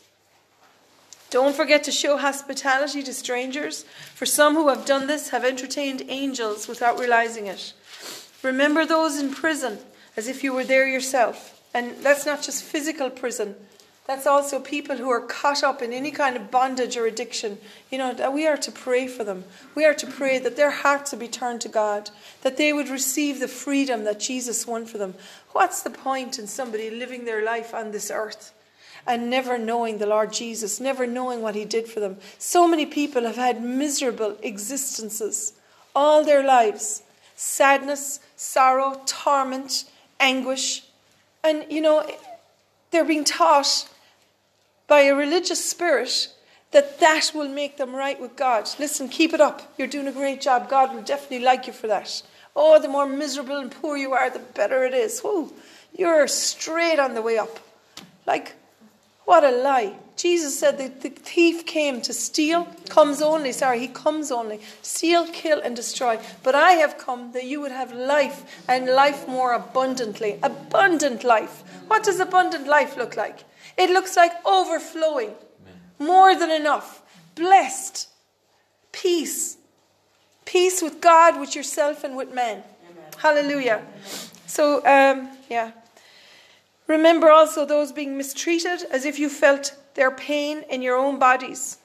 [1.31, 6.03] Don't forget to show hospitality to strangers, for some who have done this have entertained
[6.09, 7.73] angels without realizing it.
[8.43, 9.79] Remember those in prison
[10.15, 11.59] as if you were there yourself.
[11.73, 13.55] And that's not just physical prison,
[14.09, 17.59] that's also people who are caught up in any kind of bondage or addiction.
[17.91, 19.43] You know, we are to pray for them.
[19.75, 22.09] We are to pray that their hearts would be turned to God,
[22.41, 25.13] that they would receive the freedom that Jesus won for them.
[25.51, 28.51] What's the point in somebody living their life on this earth?
[29.07, 32.17] and never knowing the Lord Jesus, never knowing what He did for them.
[32.37, 35.53] So many people have had miserable existences
[35.95, 37.01] all their lives
[37.35, 39.85] sadness, sorrow, torment,
[40.19, 40.83] anguish.
[41.43, 42.05] And, you know,
[42.91, 43.87] they're being taught
[44.89, 46.33] by a religious spirit
[46.71, 48.69] that that will make them right with God.
[48.77, 49.73] Listen, keep it up.
[49.77, 50.69] You're doing a great job.
[50.69, 52.21] God will definitely like you for that.
[52.55, 55.21] Oh, the more miserable and poor you are, the better it is.
[55.21, 55.51] Whoa,
[55.97, 57.59] you're straight on the way up.
[58.25, 58.55] Like,
[59.25, 59.93] what a lie.
[60.15, 65.25] Jesus said that the thief came to steal, comes only, sorry, he comes only, steal,
[65.27, 66.19] kill, and destroy.
[66.43, 70.39] But I have come that you would have life and life more abundantly.
[70.43, 71.63] Abundant life.
[71.87, 73.45] What does abundant life look like?
[73.79, 75.33] It looks like overflowing,
[75.97, 77.01] more than enough,
[77.35, 78.09] blessed,
[78.91, 79.55] peace,
[80.43, 82.61] peace with God, with yourself, and with men.
[83.17, 83.81] Hallelujah.
[84.47, 85.71] So, um, yeah.
[86.87, 91.77] Remember also those being mistreated as if you felt their pain in your own bodies.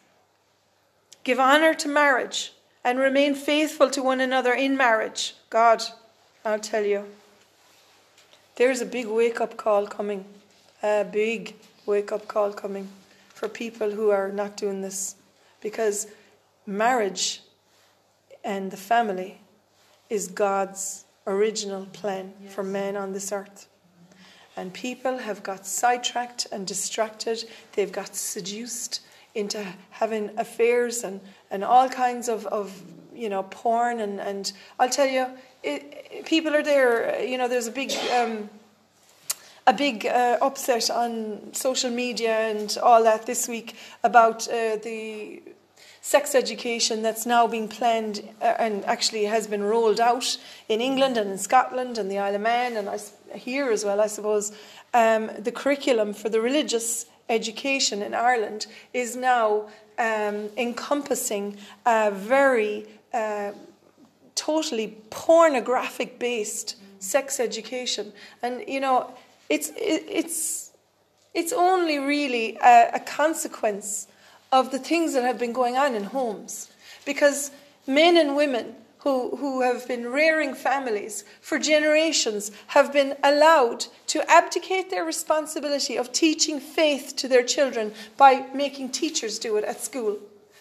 [1.23, 5.37] Give honor to marriage and remain faithful to one another in marriage.
[5.49, 5.83] God,
[6.45, 7.05] I'll tell you,
[8.57, 10.25] there's a big wake up call coming.
[10.83, 11.55] A big
[11.87, 12.89] wake up call coming
[13.29, 15.17] for people who are not doing this.
[15.61, 16.07] Because
[16.67, 17.43] marriage
[18.43, 19.41] and the family
[20.11, 22.55] is God's original plan yes.
[22.55, 23.69] for men on this earth.
[24.57, 29.01] And people have got sidetracked and distracted, they've got seduced
[29.35, 31.21] into having affairs and,
[31.51, 32.83] and all kinds of, of
[33.15, 35.27] you know porn and, and I'll tell you
[35.63, 38.49] it, people are there you know there's a big um,
[39.67, 45.43] a big uh, upset on social media and all that this week about uh, the
[46.01, 50.37] sex education that's now being planned uh, and actually has been rolled out
[50.69, 52.89] in England and in Scotland and the Isle of Man and
[53.35, 54.53] here as well, I suppose.
[54.93, 61.57] Um, the curriculum for the religious education in Ireland is now um, encompassing
[61.87, 63.53] a very uh,
[64.35, 68.13] totally pornographic based sex education.
[68.43, 69.15] And, you know,
[69.55, 70.71] it's, it's,
[71.33, 74.09] it's only really a, a consequence
[74.51, 76.71] of the things that have been going on in homes.
[77.05, 77.51] Because
[77.87, 84.29] men and women who, who have been rearing families for generations have been allowed to
[84.31, 89.81] abdicate their responsibility of teaching faith to their children by making teachers do it at
[89.81, 90.19] school.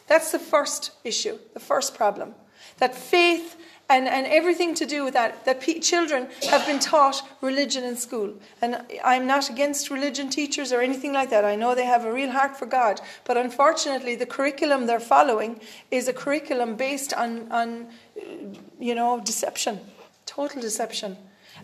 [0.08, 2.36] That's the first issue, the first problem.
[2.80, 3.56] That faith
[3.90, 7.96] and, and everything to do with that, that p- children have been taught religion in
[7.96, 8.34] school.
[8.62, 11.44] And I'm not against religion teachers or anything like that.
[11.46, 13.02] I know they have a real heart for God.
[13.26, 15.60] But unfortunately, the curriculum they're following
[15.92, 17.88] is a curriculum based on, on
[18.80, 19.80] you know, deception,
[20.26, 21.18] total deception.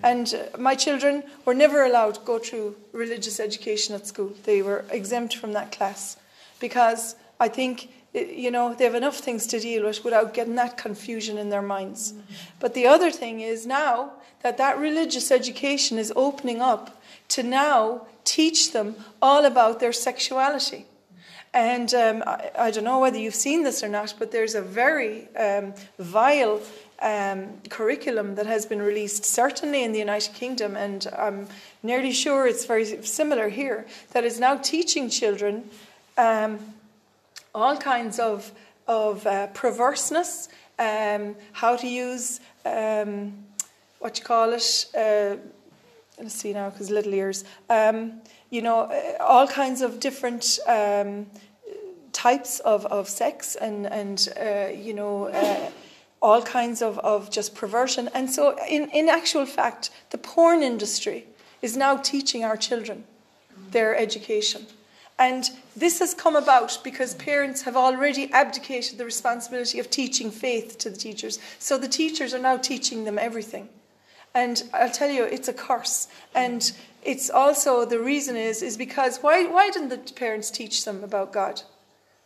[0.04, 4.34] And uh, my children were never allowed to go through religious education at school.
[4.44, 6.18] They were exempt from that class
[6.60, 10.78] because I think you know they have enough things to deal with without getting that
[10.78, 12.14] confusion in their minds.
[12.14, 12.34] Mm-hmm.
[12.60, 18.08] But the other thing is now that that religious education is opening up to now
[18.24, 20.86] teach them all about their sexuality.
[21.54, 24.62] And um, I, I, don't know whether you've seen this or not, but there's a
[24.62, 26.62] very um, vile
[27.02, 31.48] um, curriculum that has been released, certainly in the United Kingdom, and I'm
[31.82, 35.70] nearly sure it's very similar here, that is now teaching children
[36.18, 36.60] um,
[37.54, 38.52] all kinds of,
[38.88, 43.34] of uh, perverseness, um, how to use, um,
[44.00, 45.36] what you call it, uh,
[46.18, 51.26] let's see now, because little ears, um, you know, uh, all kinds of different um,
[52.14, 55.70] types of, of sex and, and uh, you know, uh,
[56.22, 58.10] all kinds of, of just perversion.
[58.14, 61.26] And so, in, in actual fact, the porn industry
[61.62, 63.04] is now teaching our children
[63.72, 64.66] their education.
[65.18, 70.78] And this has come about because parents have already abdicated the responsibility of teaching faith
[70.80, 71.40] to the teachers.
[71.58, 73.70] So the teachers are now teaching them everything.
[74.34, 76.08] And I'll tell you, it's a curse.
[76.36, 76.72] And
[77.04, 81.34] it's also the reason is is because why why didn't the parents teach them about
[81.34, 81.64] God?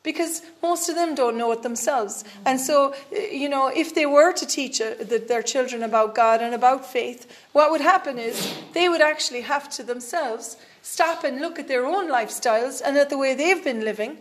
[0.04, 2.26] Because most of them don't know it themselves.
[2.46, 6.54] And so, you know, if they were to teach uh, their children about God and
[6.54, 11.58] about faith, what would happen is they would actually have to themselves stop and look
[11.58, 14.18] at their own lifestyles and at the way they've been living,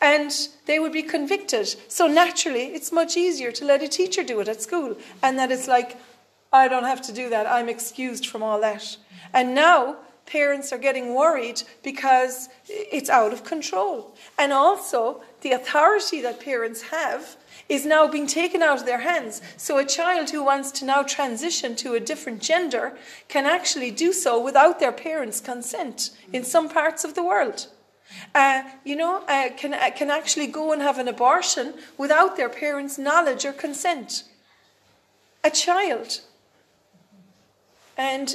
[0.00, 1.68] and they would be convicted.
[1.88, 5.52] So naturally, it's much easier to let a teacher do it at school, and that
[5.52, 5.98] it's like,
[6.50, 8.96] I don't have to do that, I'm excused from all that.
[9.34, 9.96] And now,
[10.30, 14.14] parents are getting worried because it's out of control.
[14.38, 17.36] And also, the authority that parents have
[17.68, 19.42] is now being taken out of their hands.
[19.56, 22.96] So, a child who wants to now transition to a different gender
[23.28, 27.66] can actually do so without their parents' consent in some parts of the world.
[28.34, 32.48] Uh, you know, uh, can, uh, can actually go and have an abortion without their
[32.48, 34.24] parents' knowledge or consent.
[35.42, 36.20] A child
[38.00, 38.34] and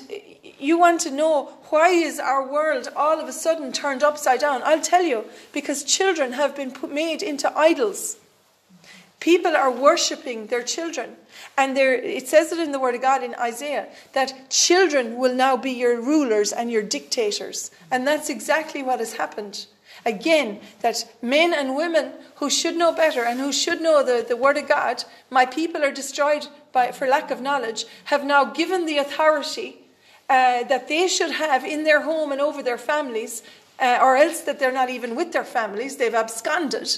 [0.59, 4.61] you want to know why is our world all of a sudden turned upside down?
[4.63, 8.17] I'll tell you because children have been put, made into idols.
[9.19, 11.15] People are worshipping their children.
[11.57, 15.57] And it says it in the word of god in isaiah that children will now
[15.57, 17.71] be your rulers and your dictators.
[17.89, 19.65] And that's exactly what has happened.
[20.05, 24.37] Again, that men and women who should know better and who should know the, the
[24.37, 28.85] Word of God, my people are destroyed by, for lack of knowledge, have now given
[28.85, 29.77] the authority
[30.29, 33.41] uh, that they should have in their home and over their families,
[33.79, 36.89] uh, or else that they're not even with their families, they've absconded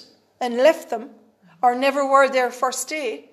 [0.41, 1.11] and left them,
[1.61, 3.29] or never were there first day.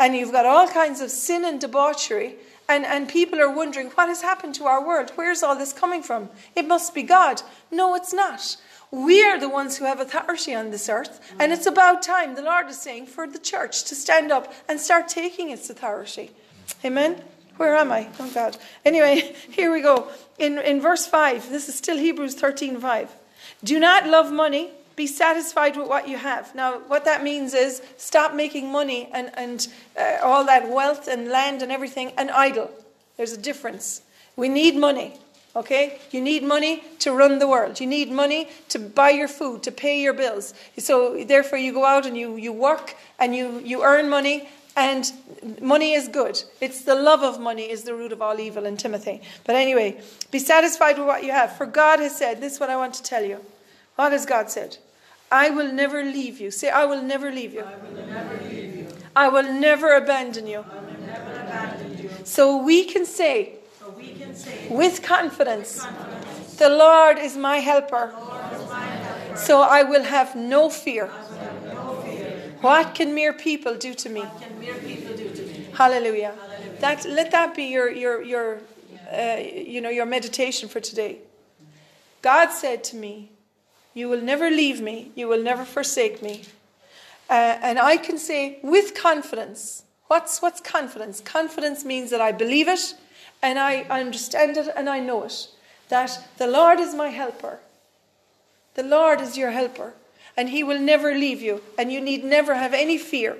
[0.00, 2.36] And you've got all kinds of sin and debauchery
[2.68, 5.12] and, and people are wondering, what has happened to our world?
[5.14, 6.28] Where's all this coming from?
[6.56, 7.42] It must be God.
[7.70, 8.56] No, it's not.
[8.90, 12.42] We are the ones who have authority on this earth, and it's about time, the
[12.42, 16.30] Lord is saying, for the church to stand up and start taking its authority.
[16.84, 17.22] Amen?
[17.56, 18.08] Where am I?
[18.20, 18.56] Oh, God.
[18.84, 20.10] Anyway, here we go.
[20.38, 23.12] In, in verse 5, this is still Hebrews 13 5.
[23.64, 26.54] Do not love money be satisfied with what you have.
[26.54, 31.28] Now, what that means is stop making money and, and uh, all that wealth and
[31.28, 32.70] land and everything an idol.
[33.18, 34.00] There's a difference.
[34.36, 35.18] We need money,
[35.56, 35.98] okay?
[36.10, 37.80] You need money to run the world.
[37.80, 40.54] You need money to buy your food, to pay your bills.
[40.78, 45.10] So, therefore, you go out and you, you work and you, you earn money and
[45.60, 46.42] money is good.
[46.60, 49.22] It's the love of money is the root of all evil in Timothy.
[49.44, 51.56] But anyway, be satisfied with what you have.
[51.56, 53.40] For God has said, this is what I want to tell you.
[53.96, 54.76] What has God said?
[55.32, 56.50] I will never leave you.
[56.50, 57.62] Say, I will never leave you.
[57.62, 58.88] I will never, leave you.
[59.16, 60.58] I will never abandon you.
[60.58, 62.10] I will Never abandon you.
[62.24, 63.55] So, we can say,
[63.96, 68.06] we can say with, confidence, with confidence, the Lord is my helper.
[68.06, 69.36] Is my helper.
[69.36, 71.06] So I will have no fear.
[71.06, 72.54] Have no fear.
[72.60, 74.24] What can mere people do to me?
[74.50, 75.66] Do to me?
[75.72, 76.34] Hallelujah.
[76.34, 76.78] Hallelujah.
[76.80, 78.58] That, let that be your, your, your,
[79.12, 81.18] uh, you know, your meditation for today.
[82.22, 83.30] God said to me,
[83.94, 85.12] you will never leave me.
[85.14, 86.44] You will never forsake me.
[87.30, 91.20] Uh, and I can say with confidence, what's, what's confidence?
[91.20, 92.94] Confidence means that I believe it
[93.42, 95.48] and I understand it and I know it.
[95.88, 97.60] That the Lord is my helper.
[98.74, 99.94] The Lord is your helper.
[100.36, 101.62] And He will never leave you.
[101.78, 103.36] And you need never have any fear.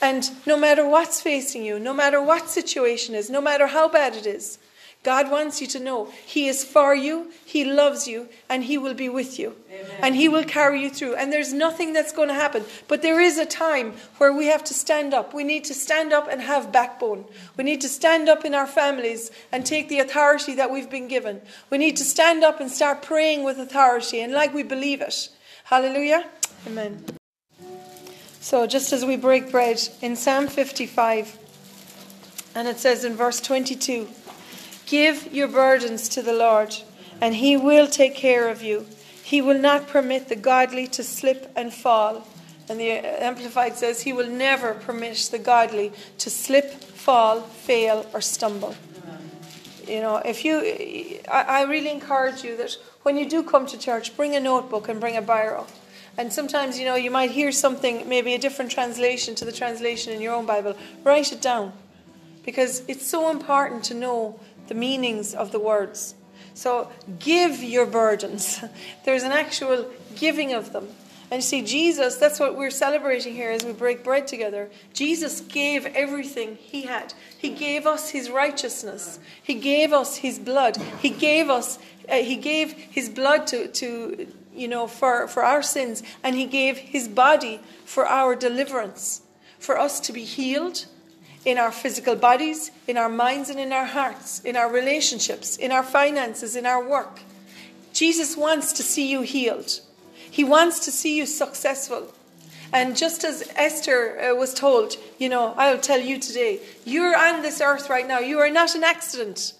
[0.00, 4.16] And no matter what's facing you, no matter what situation is, no matter how bad
[4.16, 4.58] it is,
[5.02, 8.94] God wants you to know He is for you, He loves you, and He will
[8.94, 9.56] be with you.
[9.68, 9.96] Amen.
[10.00, 11.16] And He will carry you through.
[11.16, 12.64] And there's nothing that's going to happen.
[12.86, 15.34] But there is a time where we have to stand up.
[15.34, 17.24] We need to stand up and have backbone.
[17.56, 21.08] We need to stand up in our families and take the authority that we've been
[21.08, 21.40] given.
[21.68, 25.30] We need to stand up and start praying with authority and like we believe it.
[25.64, 26.28] Hallelujah.
[26.66, 27.04] Amen.
[28.40, 31.38] So, just as we break bread in Psalm 55,
[32.54, 34.08] and it says in verse 22
[34.86, 36.76] Give your burdens to the Lord,
[37.20, 38.86] and He will take care of you.
[39.22, 42.26] He will not permit the godly to slip and fall.
[42.68, 48.20] And the Amplified says, He will never permit the godly to slip, fall, fail, or
[48.20, 48.74] stumble.
[49.86, 54.16] You know, if you, I, really encourage you that when you do come to church,
[54.16, 55.66] bring a notebook and bring a biro.
[56.16, 60.12] And sometimes, you know, you might hear something, maybe a different translation to the translation
[60.12, 60.76] in your own Bible.
[61.04, 61.72] Write it down.
[62.44, 64.38] Because it's so important to know
[64.72, 66.14] the meanings of the words.
[66.54, 68.64] So give your burdens.
[69.04, 70.88] There's an actual giving of them.
[71.30, 74.70] And you see, Jesus, that's what we're celebrating here as we break bread together.
[74.94, 77.12] Jesus gave everything he had.
[77.36, 79.18] He gave us his righteousness.
[79.42, 80.78] He gave us his blood.
[81.00, 85.62] He gave us, uh, he gave his blood to, to, you know, for, for our
[85.62, 86.02] sins.
[86.22, 89.20] And he gave his body for our deliverance,
[89.58, 90.86] for us to be healed,
[91.44, 95.72] in our physical bodies, in our minds, and in our hearts, in our relationships, in
[95.72, 97.20] our finances, in our work.
[97.92, 99.80] Jesus wants to see you healed.
[100.30, 102.12] He wants to see you successful.
[102.72, 107.42] And just as Esther uh, was told, you know, I'll tell you today, you're on
[107.42, 108.18] this earth right now.
[108.18, 109.52] You are not an accident.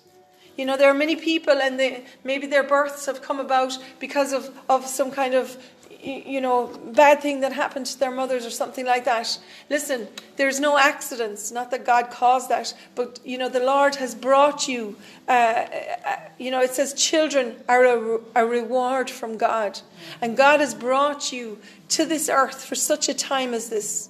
[0.56, 4.32] You know, there are many people, and they, maybe their births have come about because
[4.32, 5.56] of, of some kind of
[6.02, 9.38] you know, bad thing that happened to their mothers or something like that.
[9.70, 11.52] Listen, there's no accidents.
[11.52, 14.96] Not that God caused that, but you know, the Lord has brought you.
[15.28, 15.66] Uh,
[16.06, 19.80] uh, you know, it says children are a, a reward from God,
[20.20, 21.58] and God has brought you
[21.90, 24.08] to this earth for such a time as this.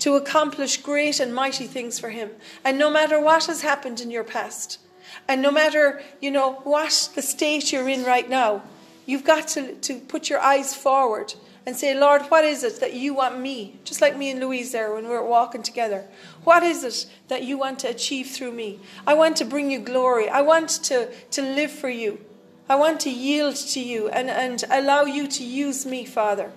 [0.00, 2.30] To accomplish great and mighty things for Him.
[2.64, 4.78] And no matter what has happened in your past,
[5.26, 8.62] and no matter, you know, what the state you're in right now,
[9.06, 11.34] You've got to, to put your eyes forward
[11.64, 14.72] and say, Lord, what is it that you want me, just like me and Louise
[14.72, 16.04] there when we were walking together?
[16.44, 18.80] What is it that you want to achieve through me?
[19.06, 20.28] I want to bring you glory.
[20.28, 22.20] I want to, to live for you.
[22.68, 26.52] I want to yield to you and, and allow you to use me, Father.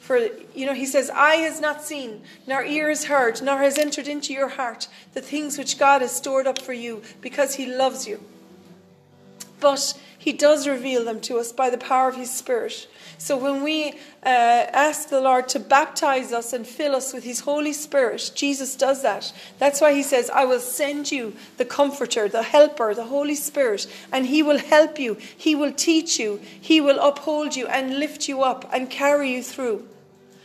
[0.00, 0.18] For,
[0.54, 4.08] you know, he says, Eye has not seen, nor ear has heard, nor has entered
[4.08, 8.06] into your heart the things which God has stored up for you because he loves
[8.06, 8.20] you.
[9.60, 12.88] But he does reveal them to us by the power of His Spirit.
[13.18, 13.94] So when we uh,
[14.24, 19.02] ask the Lord to baptize us and fill us with His Holy Spirit, Jesus does
[19.02, 19.32] that.
[19.58, 23.86] That's why He says, I will send you the Comforter, the Helper, the Holy Spirit,
[24.12, 25.14] and He will help you.
[25.14, 26.40] He will teach you.
[26.60, 29.86] He will uphold you and lift you up and carry you through.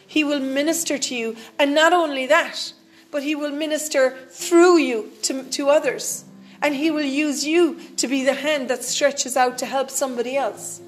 [0.05, 1.35] He will minister to you.
[1.57, 2.73] And not only that,
[3.09, 6.25] but He will minister through you to, to others
[6.63, 10.35] and He will use you to be the hand that stretches out to help somebody
[10.35, 10.81] else.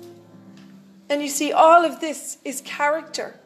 [1.09, 3.39] And you see, all of this is character.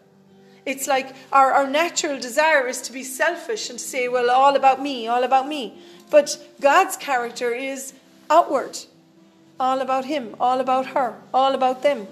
[0.66, 4.82] It's like our, our natural desire is to be selfish and say, well, all about
[4.82, 5.82] me, all about me.
[6.10, 7.94] But God's character is
[8.30, 8.78] outward,
[9.60, 12.08] all about Him, all about her, all about them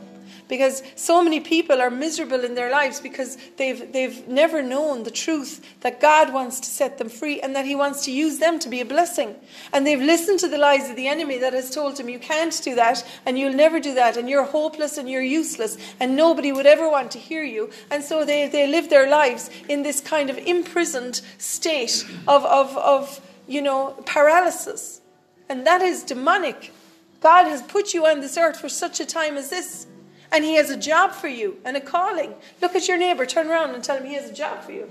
[0.48, 5.12] because so many people are miserable in their lives because they've, they've never known the
[5.12, 8.60] truth that God wants to set them free and that He wants to use them
[8.60, 9.36] to be a blessing.
[9.74, 12.60] And they've listened to the lies of the enemy that has told them, you can't
[12.64, 16.52] do that and you'll never do that and you're hopeless and you're useless and nobody
[16.52, 17.70] would ever want to hear you.
[17.92, 22.78] And so they, they live their lives in this kind of imprisoned state of, of,
[22.78, 25.02] of you know, paralysis.
[25.50, 26.74] And that is demonic.
[27.22, 29.88] God has put you on this earth for such a time as this.
[30.32, 32.34] And he has a job for you and a calling.
[32.62, 34.88] Look at your neighbor, turn around and tell him he has a job for you.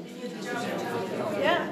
[1.39, 1.71] Yeah.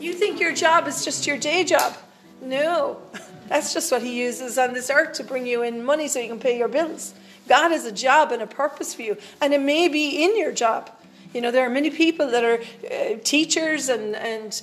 [0.00, 1.96] You think your job is just your day job.
[2.40, 3.00] No.
[3.48, 6.28] That's just what he uses on this earth to bring you in money so you
[6.28, 7.14] can pay your bills.
[7.48, 9.16] God has a job and a purpose for you.
[9.40, 10.90] And it may be in your job.
[11.32, 12.60] You know, there are many people that are
[12.90, 14.60] uh, teachers and, and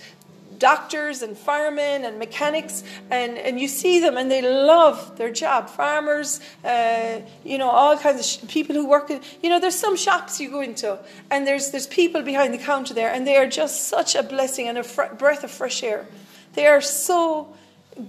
[0.63, 5.69] doctors and firemen and mechanics, and, and you see them and they love their job.
[5.69, 9.77] Farmers, uh, you know, all kinds of sh- people who work in, you know, there's
[9.87, 10.97] some shops you go into,
[11.29, 14.69] and there's, there's people behind the counter there, and they are just such a blessing
[14.69, 16.07] and a fr- breath of fresh air.
[16.53, 17.53] They are so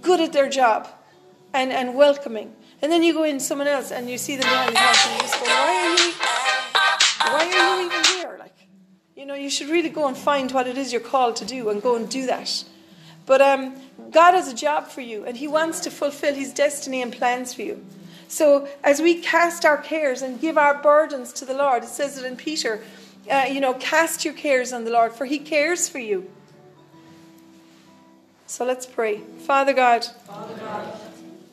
[0.01, 0.87] good at their job
[1.53, 2.49] and, and welcoming.
[2.81, 5.15] And then you go in someone else and you see them behind the counter and
[5.15, 6.13] you just go, why are you,
[7.31, 8.24] why are you even here?
[9.25, 11.69] You know, you should really go and find what it is you're called to do
[11.69, 12.63] and go and do that.
[13.25, 13.75] But um,
[14.11, 17.51] God has a job for you, and He wants to fulfill His destiny and plans
[17.51, 17.83] for you.
[18.27, 22.19] So as we cast our cares and give our burdens to the Lord, it says
[22.19, 22.83] it in Peter,
[23.27, 26.29] uh, you know, cast your cares on the Lord, for He cares for you.
[28.45, 29.21] So let's pray.
[29.47, 30.99] Father God, Father God,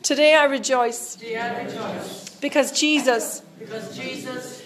[0.03, 4.62] today I rejoice today I rejoice because Jesus, because Jesus,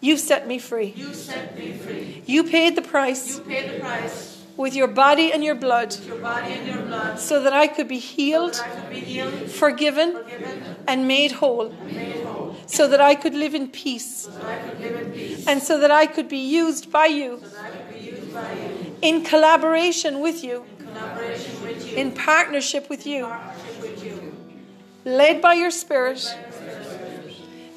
[0.00, 0.92] you set me free.
[0.96, 2.22] you set me free.
[2.26, 6.18] You paid the price You paid the price with your body and your blood your
[6.18, 9.00] body and your blood so so that I could be healed, that I could be
[9.00, 13.68] healed, forgiven, forgiven, and made whole, and made whole, so that I could live in
[13.68, 16.92] peace, so that I could live in peace, and so that I could be used
[16.92, 18.96] by you so that I could be used by you.
[19.00, 24.34] in collaboration with you, in collaboration with you, in partnership with you, partnership with you,
[25.04, 26.20] led by your Spirit,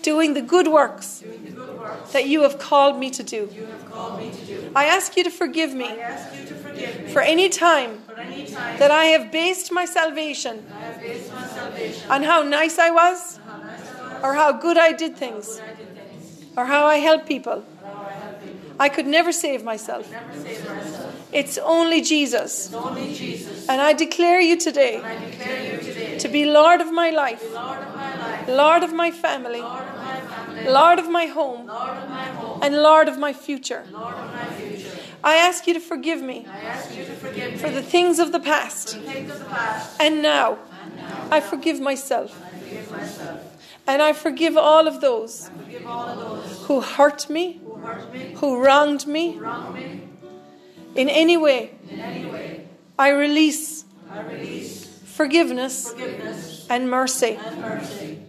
[0.01, 1.23] doing the doing the good works
[2.11, 3.49] that you have called me to do.
[3.53, 4.71] you have called me to do.
[4.75, 8.79] I ask you to forgive me to forgive me for any time for any time
[8.79, 10.65] that I have based my salvation
[10.99, 14.77] based my salvation on how nice I was, how nice I was, or how good
[14.77, 17.63] I did things, I did things, or how I helped people.
[17.83, 18.75] I helped people.
[18.79, 20.09] I could never save myself.
[20.11, 21.29] Never save myself.
[21.33, 22.67] It's only Jesus.
[22.67, 23.67] It's only Jesus.
[23.67, 27.79] And I declare you today declare you today to be Lord of my life, Lord
[27.79, 30.02] of my life, Lord of my family, Lord of my family,
[30.67, 33.85] Lord of my home, Lord of my home, and Lord of my future.
[33.91, 34.89] Lord of my future.
[35.23, 38.31] I ask you to forgive me I ask you to forgive for the things of
[38.31, 38.95] the past.
[38.95, 40.01] of the past.
[40.01, 40.59] And now
[41.31, 42.29] I forgive myself.
[42.43, 43.39] I forgive myself.
[43.87, 45.49] And I forgive all of those
[45.85, 50.01] all of those who hurt me, who hurt me, who wronged me wronged me
[50.95, 51.71] in any way.
[51.89, 52.67] in any way.
[52.97, 58.19] I release I release forgiveness forgiveness and mercy and mercy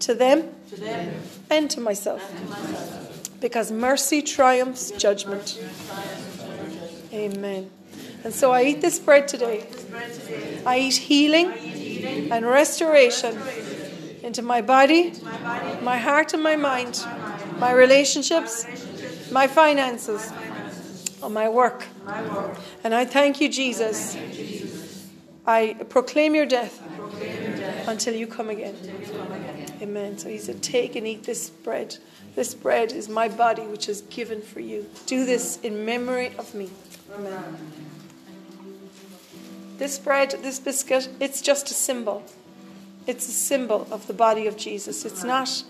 [0.00, 1.14] to them to them
[1.50, 2.22] and to myself.
[2.30, 3.40] and to myself.
[3.40, 5.60] Because mercy triumphs judgment.
[7.12, 7.70] Amen.
[8.22, 9.66] And so I eat this bread today.
[9.70, 13.36] This bread today, I eat healing I eat healing, and restoration
[14.22, 15.12] into my body,
[15.82, 17.04] my heart, and my mind,
[17.58, 18.66] my relationships,
[19.32, 20.30] my finances,
[21.22, 21.86] and my work.
[22.84, 24.16] And I thank you, Jesus.
[25.46, 26.89] I proclaim your death Proclaim your death
[27.86, 28.76] until you come again.
[29.80, 30.18] Amen.
[30.18, 31.96] So he said, Take and eat this bread.
[32.34, 34.86] This bread is my body, which is given for you.
[35.06, 36.70] Do this in memory of me.
[37.14, 37.56] Amen.
[39.78, 42.22] This bread, this biscuit, it's just a symbol.
[43.06, 45.04] It's a symbol of the body of Jesus.
[45.04, 45.64] It's not.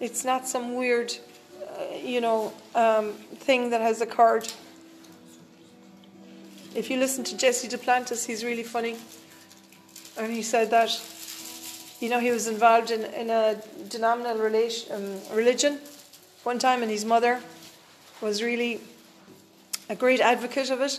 [0.00, 1.14] It's not some weird,
[1.62, 4.50] uh, you know, um, thing that has occurred.
[6.74, 8.96] If you listen to Jesse Duplantis, he's really funny,
[10.20, 10.90] and he said that
[12.00, 13.56] you know, he was involved in, in a
[13.88, 15.78] denominational relation, um, religion
[16.44, 17.40] one time, and his mother
[18.22, 18.80] was really
[19.90, 20.98] a great advocate of it.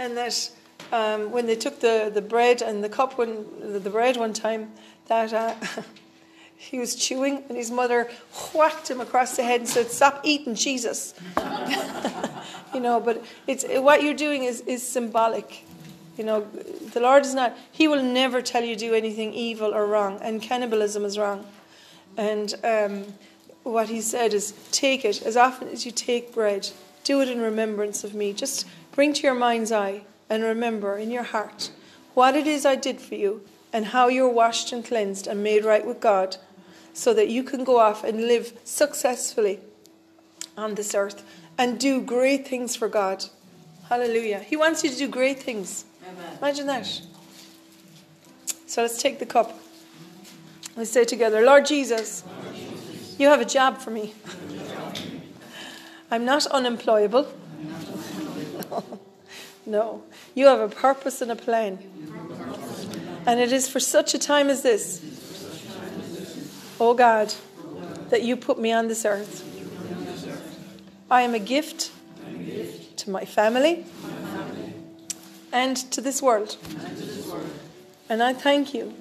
[0.00, 0.50] And that
[0.92, 4.32] um, when they took the, the bread and the cup, when the, the bread one
[4.32, 4.72] time,
[5.06, 5.54] that uh,
[6.56, 8.10] he was chewing, and his mother
[8.52, 11.14] whacked him across the head and said, "Stop eating, Jesus."
[12.74, 15.64] you know, but it's what you're doing is is symbolic.
[16.18, 16.40] You know,
[16.92, 20.42] the Lord is not, He will never tell you do anything evil or wrong, and
[20.42, 21.46] cannibalism is wrong.
[22.16, 23.14] And um,
[23.62, 26.68] what He said is take it as often as you take bread,
[27.04, 28.32] do it in remembrance of me.
[28.32, 31.70] Just bring to your mind's eye and remember in your heart
[32.14, 33.42] what it is I did for you
[33.72, 36.36] and how you're washed and cleansed and made right with God
[36.92, 39.60] so that you can go off and live successfully
[40.56, 41.24] on this earth
[41.56, 43.26] and do great things for God.
[43.88, 44.40] Hallelujah.
[44.40, 45.84] He wants you to do great things.
[46.38, 47.00] Imagine that.
[48.66, 49.58] So let's take the cup.
[50.76, 52.22] Let's say together, Lord Jesus,
[53.18, 54.14] you have a job for me.
[56.10, 57.26] I'm not unemployable.
[59.68, 60.02] No,
[60.34, 61.78] you have a purpose and a plan.
[63.26, 65.04] And it is for such a time as this,
[66.80, 67.34] oh God,
[68.08, 69.44] that you put me on this earth.
[71.10, 71.92] I am a gift
[72.96, 73.84] to my family
[75.52, 76.56] and to this world.
[78.08, 78.94] And I thank you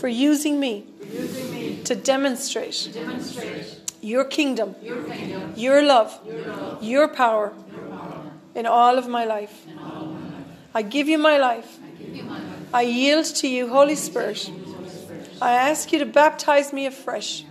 [0.00, 0.86] for using me
[1.84, 2.88] to demonstrate
[4.00, 4.74] your kingdom,
[5.56, 6.18] your love,
[6.80, 7.52] your power
[8.54, 9.66] in all of my life.
[10.74, 11.78] I give you my life.
[12.72, 14.50] I yield to you, Holy Spirit.
[15.42, 17.44] I ask you to baptize me afresh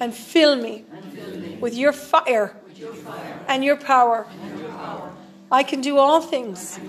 [0.00, 0.84] and fill me
[1.60, 2.56] with your fire
[3.48, 4.26] and your power.
[5.54, 6.80] I can do all things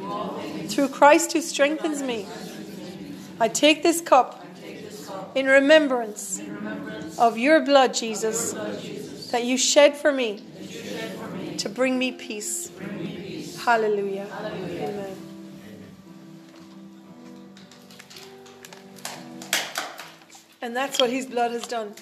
[0.73, 2.25] through Christ who strengthens me.
[3.39, 4.43] I take this cup
[5.35, 6.41] in remembrance
[7.19, 8.53] of your blood, Jesus,
[9.29, 10.41] that you shed for me
[11.59, 12.71] to bring me peace.
[13.63, 14.25] Hallelujah.
[14.41, 15.15] Amen.
[20.63, 21.93] And that's what his blood has done.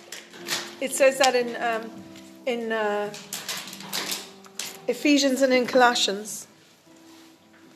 [0.80, 1.92] It says that in, um,
[2.46, 3.14] in uh,
[4.88, 6.48] Ephesians and in Colossians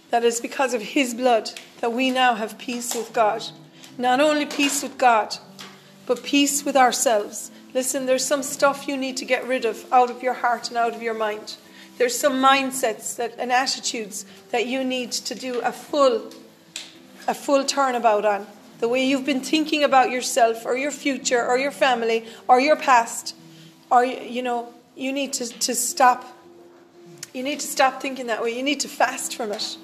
[0.10, 1.52] that it's because of his blood
[1.82, 3.44] that we now have peace with God.
[3.98, 5.38] Not only peace with God,
[6.06, 7.52] but peace with ourselves.
[7.74, 10.78] Listen, there's some stuff you need to get rid of out of your heart and
[10.78, 11.58] out of your mind.
[11.98, 16.32] There's some mindsets that, and attitudes that you need to do a full,
[17.28, 18.48] a full turnabout on.
[18.80, 22.76] The way you've been thinking about yourself or your future or your family or your
[22.76, 23.36] past,
[23.90, 26.26] or you know, you need to, to stop.
[27.34, 28.56] You need to stop thinking that way.
[28.56, 29.78] You need to fast from it.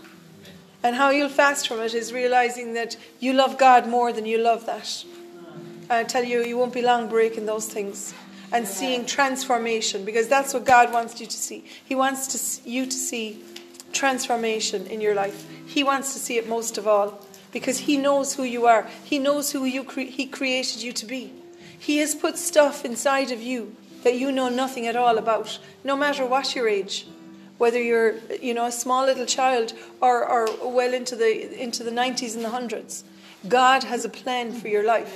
[0.84, 4.38] And how you'll fast from it is realizing that you love God more than you
[4.38, 5.05] love that.
[5.89, 8.13] I tell you, you won't be long breaking those things
[8.51, 11.65] and seeing transformation because that's what God wants you to see.
[11.86, 13.43] He wants to, you to see
[13.93, 15.47] transformation in your life.
[15.65, 17.19] He wants to see it most of all
[17.51, 18.88] because He knows who you are.
[19.03, 21.34] He knows who you cre- He created you to be.
[21.79, 25.95] He has put stuff inside of you that you know nothing at all about, no
[25.95, 27.07] matter what your age.
[27.64, 31.32] Whether you're, you know, a small little child or, or well into the
[31.66, 33.05] into the 90s and the hundreds,
[33.47, 35.14] God has a plan for your life.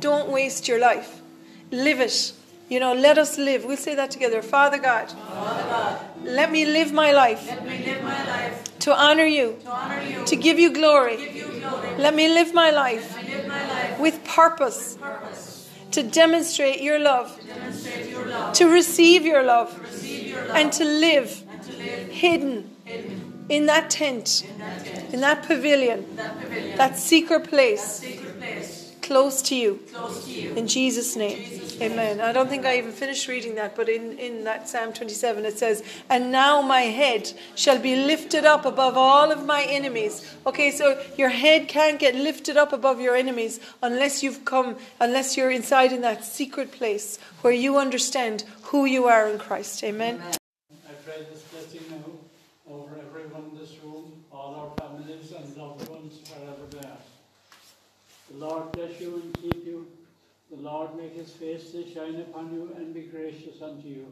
[0.00, 1.22] Don't waste your life.
[1.70, 2.34] Live it.
[2.68, 3.64] You know, let us live.
[3.64, 4.42] We'll say that together.
[4.42, 6.00] Father God, Father God,
[6.38, 10.02] let me live my life let me live my life to honor you, to honor
[10.02, 11.16] you, to give you glory.
[11.16, 11.96] give you glory.
[11.96, 16.02] Let me live my life Let me live my life with purpose with purpose, to
[16.02, 20.72] demonstrate your love, to demonstrate your love, to receive your love, receive your love, and
[20.72, 22.70] to live and to live hidden
[23.48, 24.44] in that tent,
[25.12, 26.06] in that in pavilion,
[26.76, 28.02] that secret place
[29.06, 29.80] close to you.
[29.92, 30.52] close to you.
[30.54, 31.38] In Jesus' name.
[31.80, 32.20] Amen.
[32.20, 35.58] I don't think I even finished reading that, but in, in that Psalm 27 it
[35.58, 40.34] says, And now my head shall be lifted up above all of my enemies.
[40.46, 45.36] Okay, so your head can't get lifted up above your enemies unless you've come, unless
[45.36, 49.84] you're inside in that secret place where you understand who you are in Christ.
[49.84, 50.20] Amen.
[50.88, 55.88] I pray this blessing now over everyone in this room, all our families and loved
[55.88, 56.98] ones, wherever they are.
[58.30, 59.88] The Lord bless you and keep you.
[60.50, 64.06] The Lord make his face to shine upon you and be gracious unto you.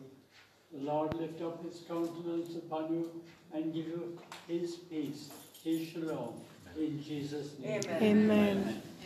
[0.72, 3.22] The Lord lift up his countenance upon you
[3.52, 4.18] and give you
[4.48, 5.30] his peace,
[5.62, 6.34] his shalom.
[6.76, 7.82] In Jesus' name.
[7.86, 8.02] Amen.
[8.02, 8.82] Amen.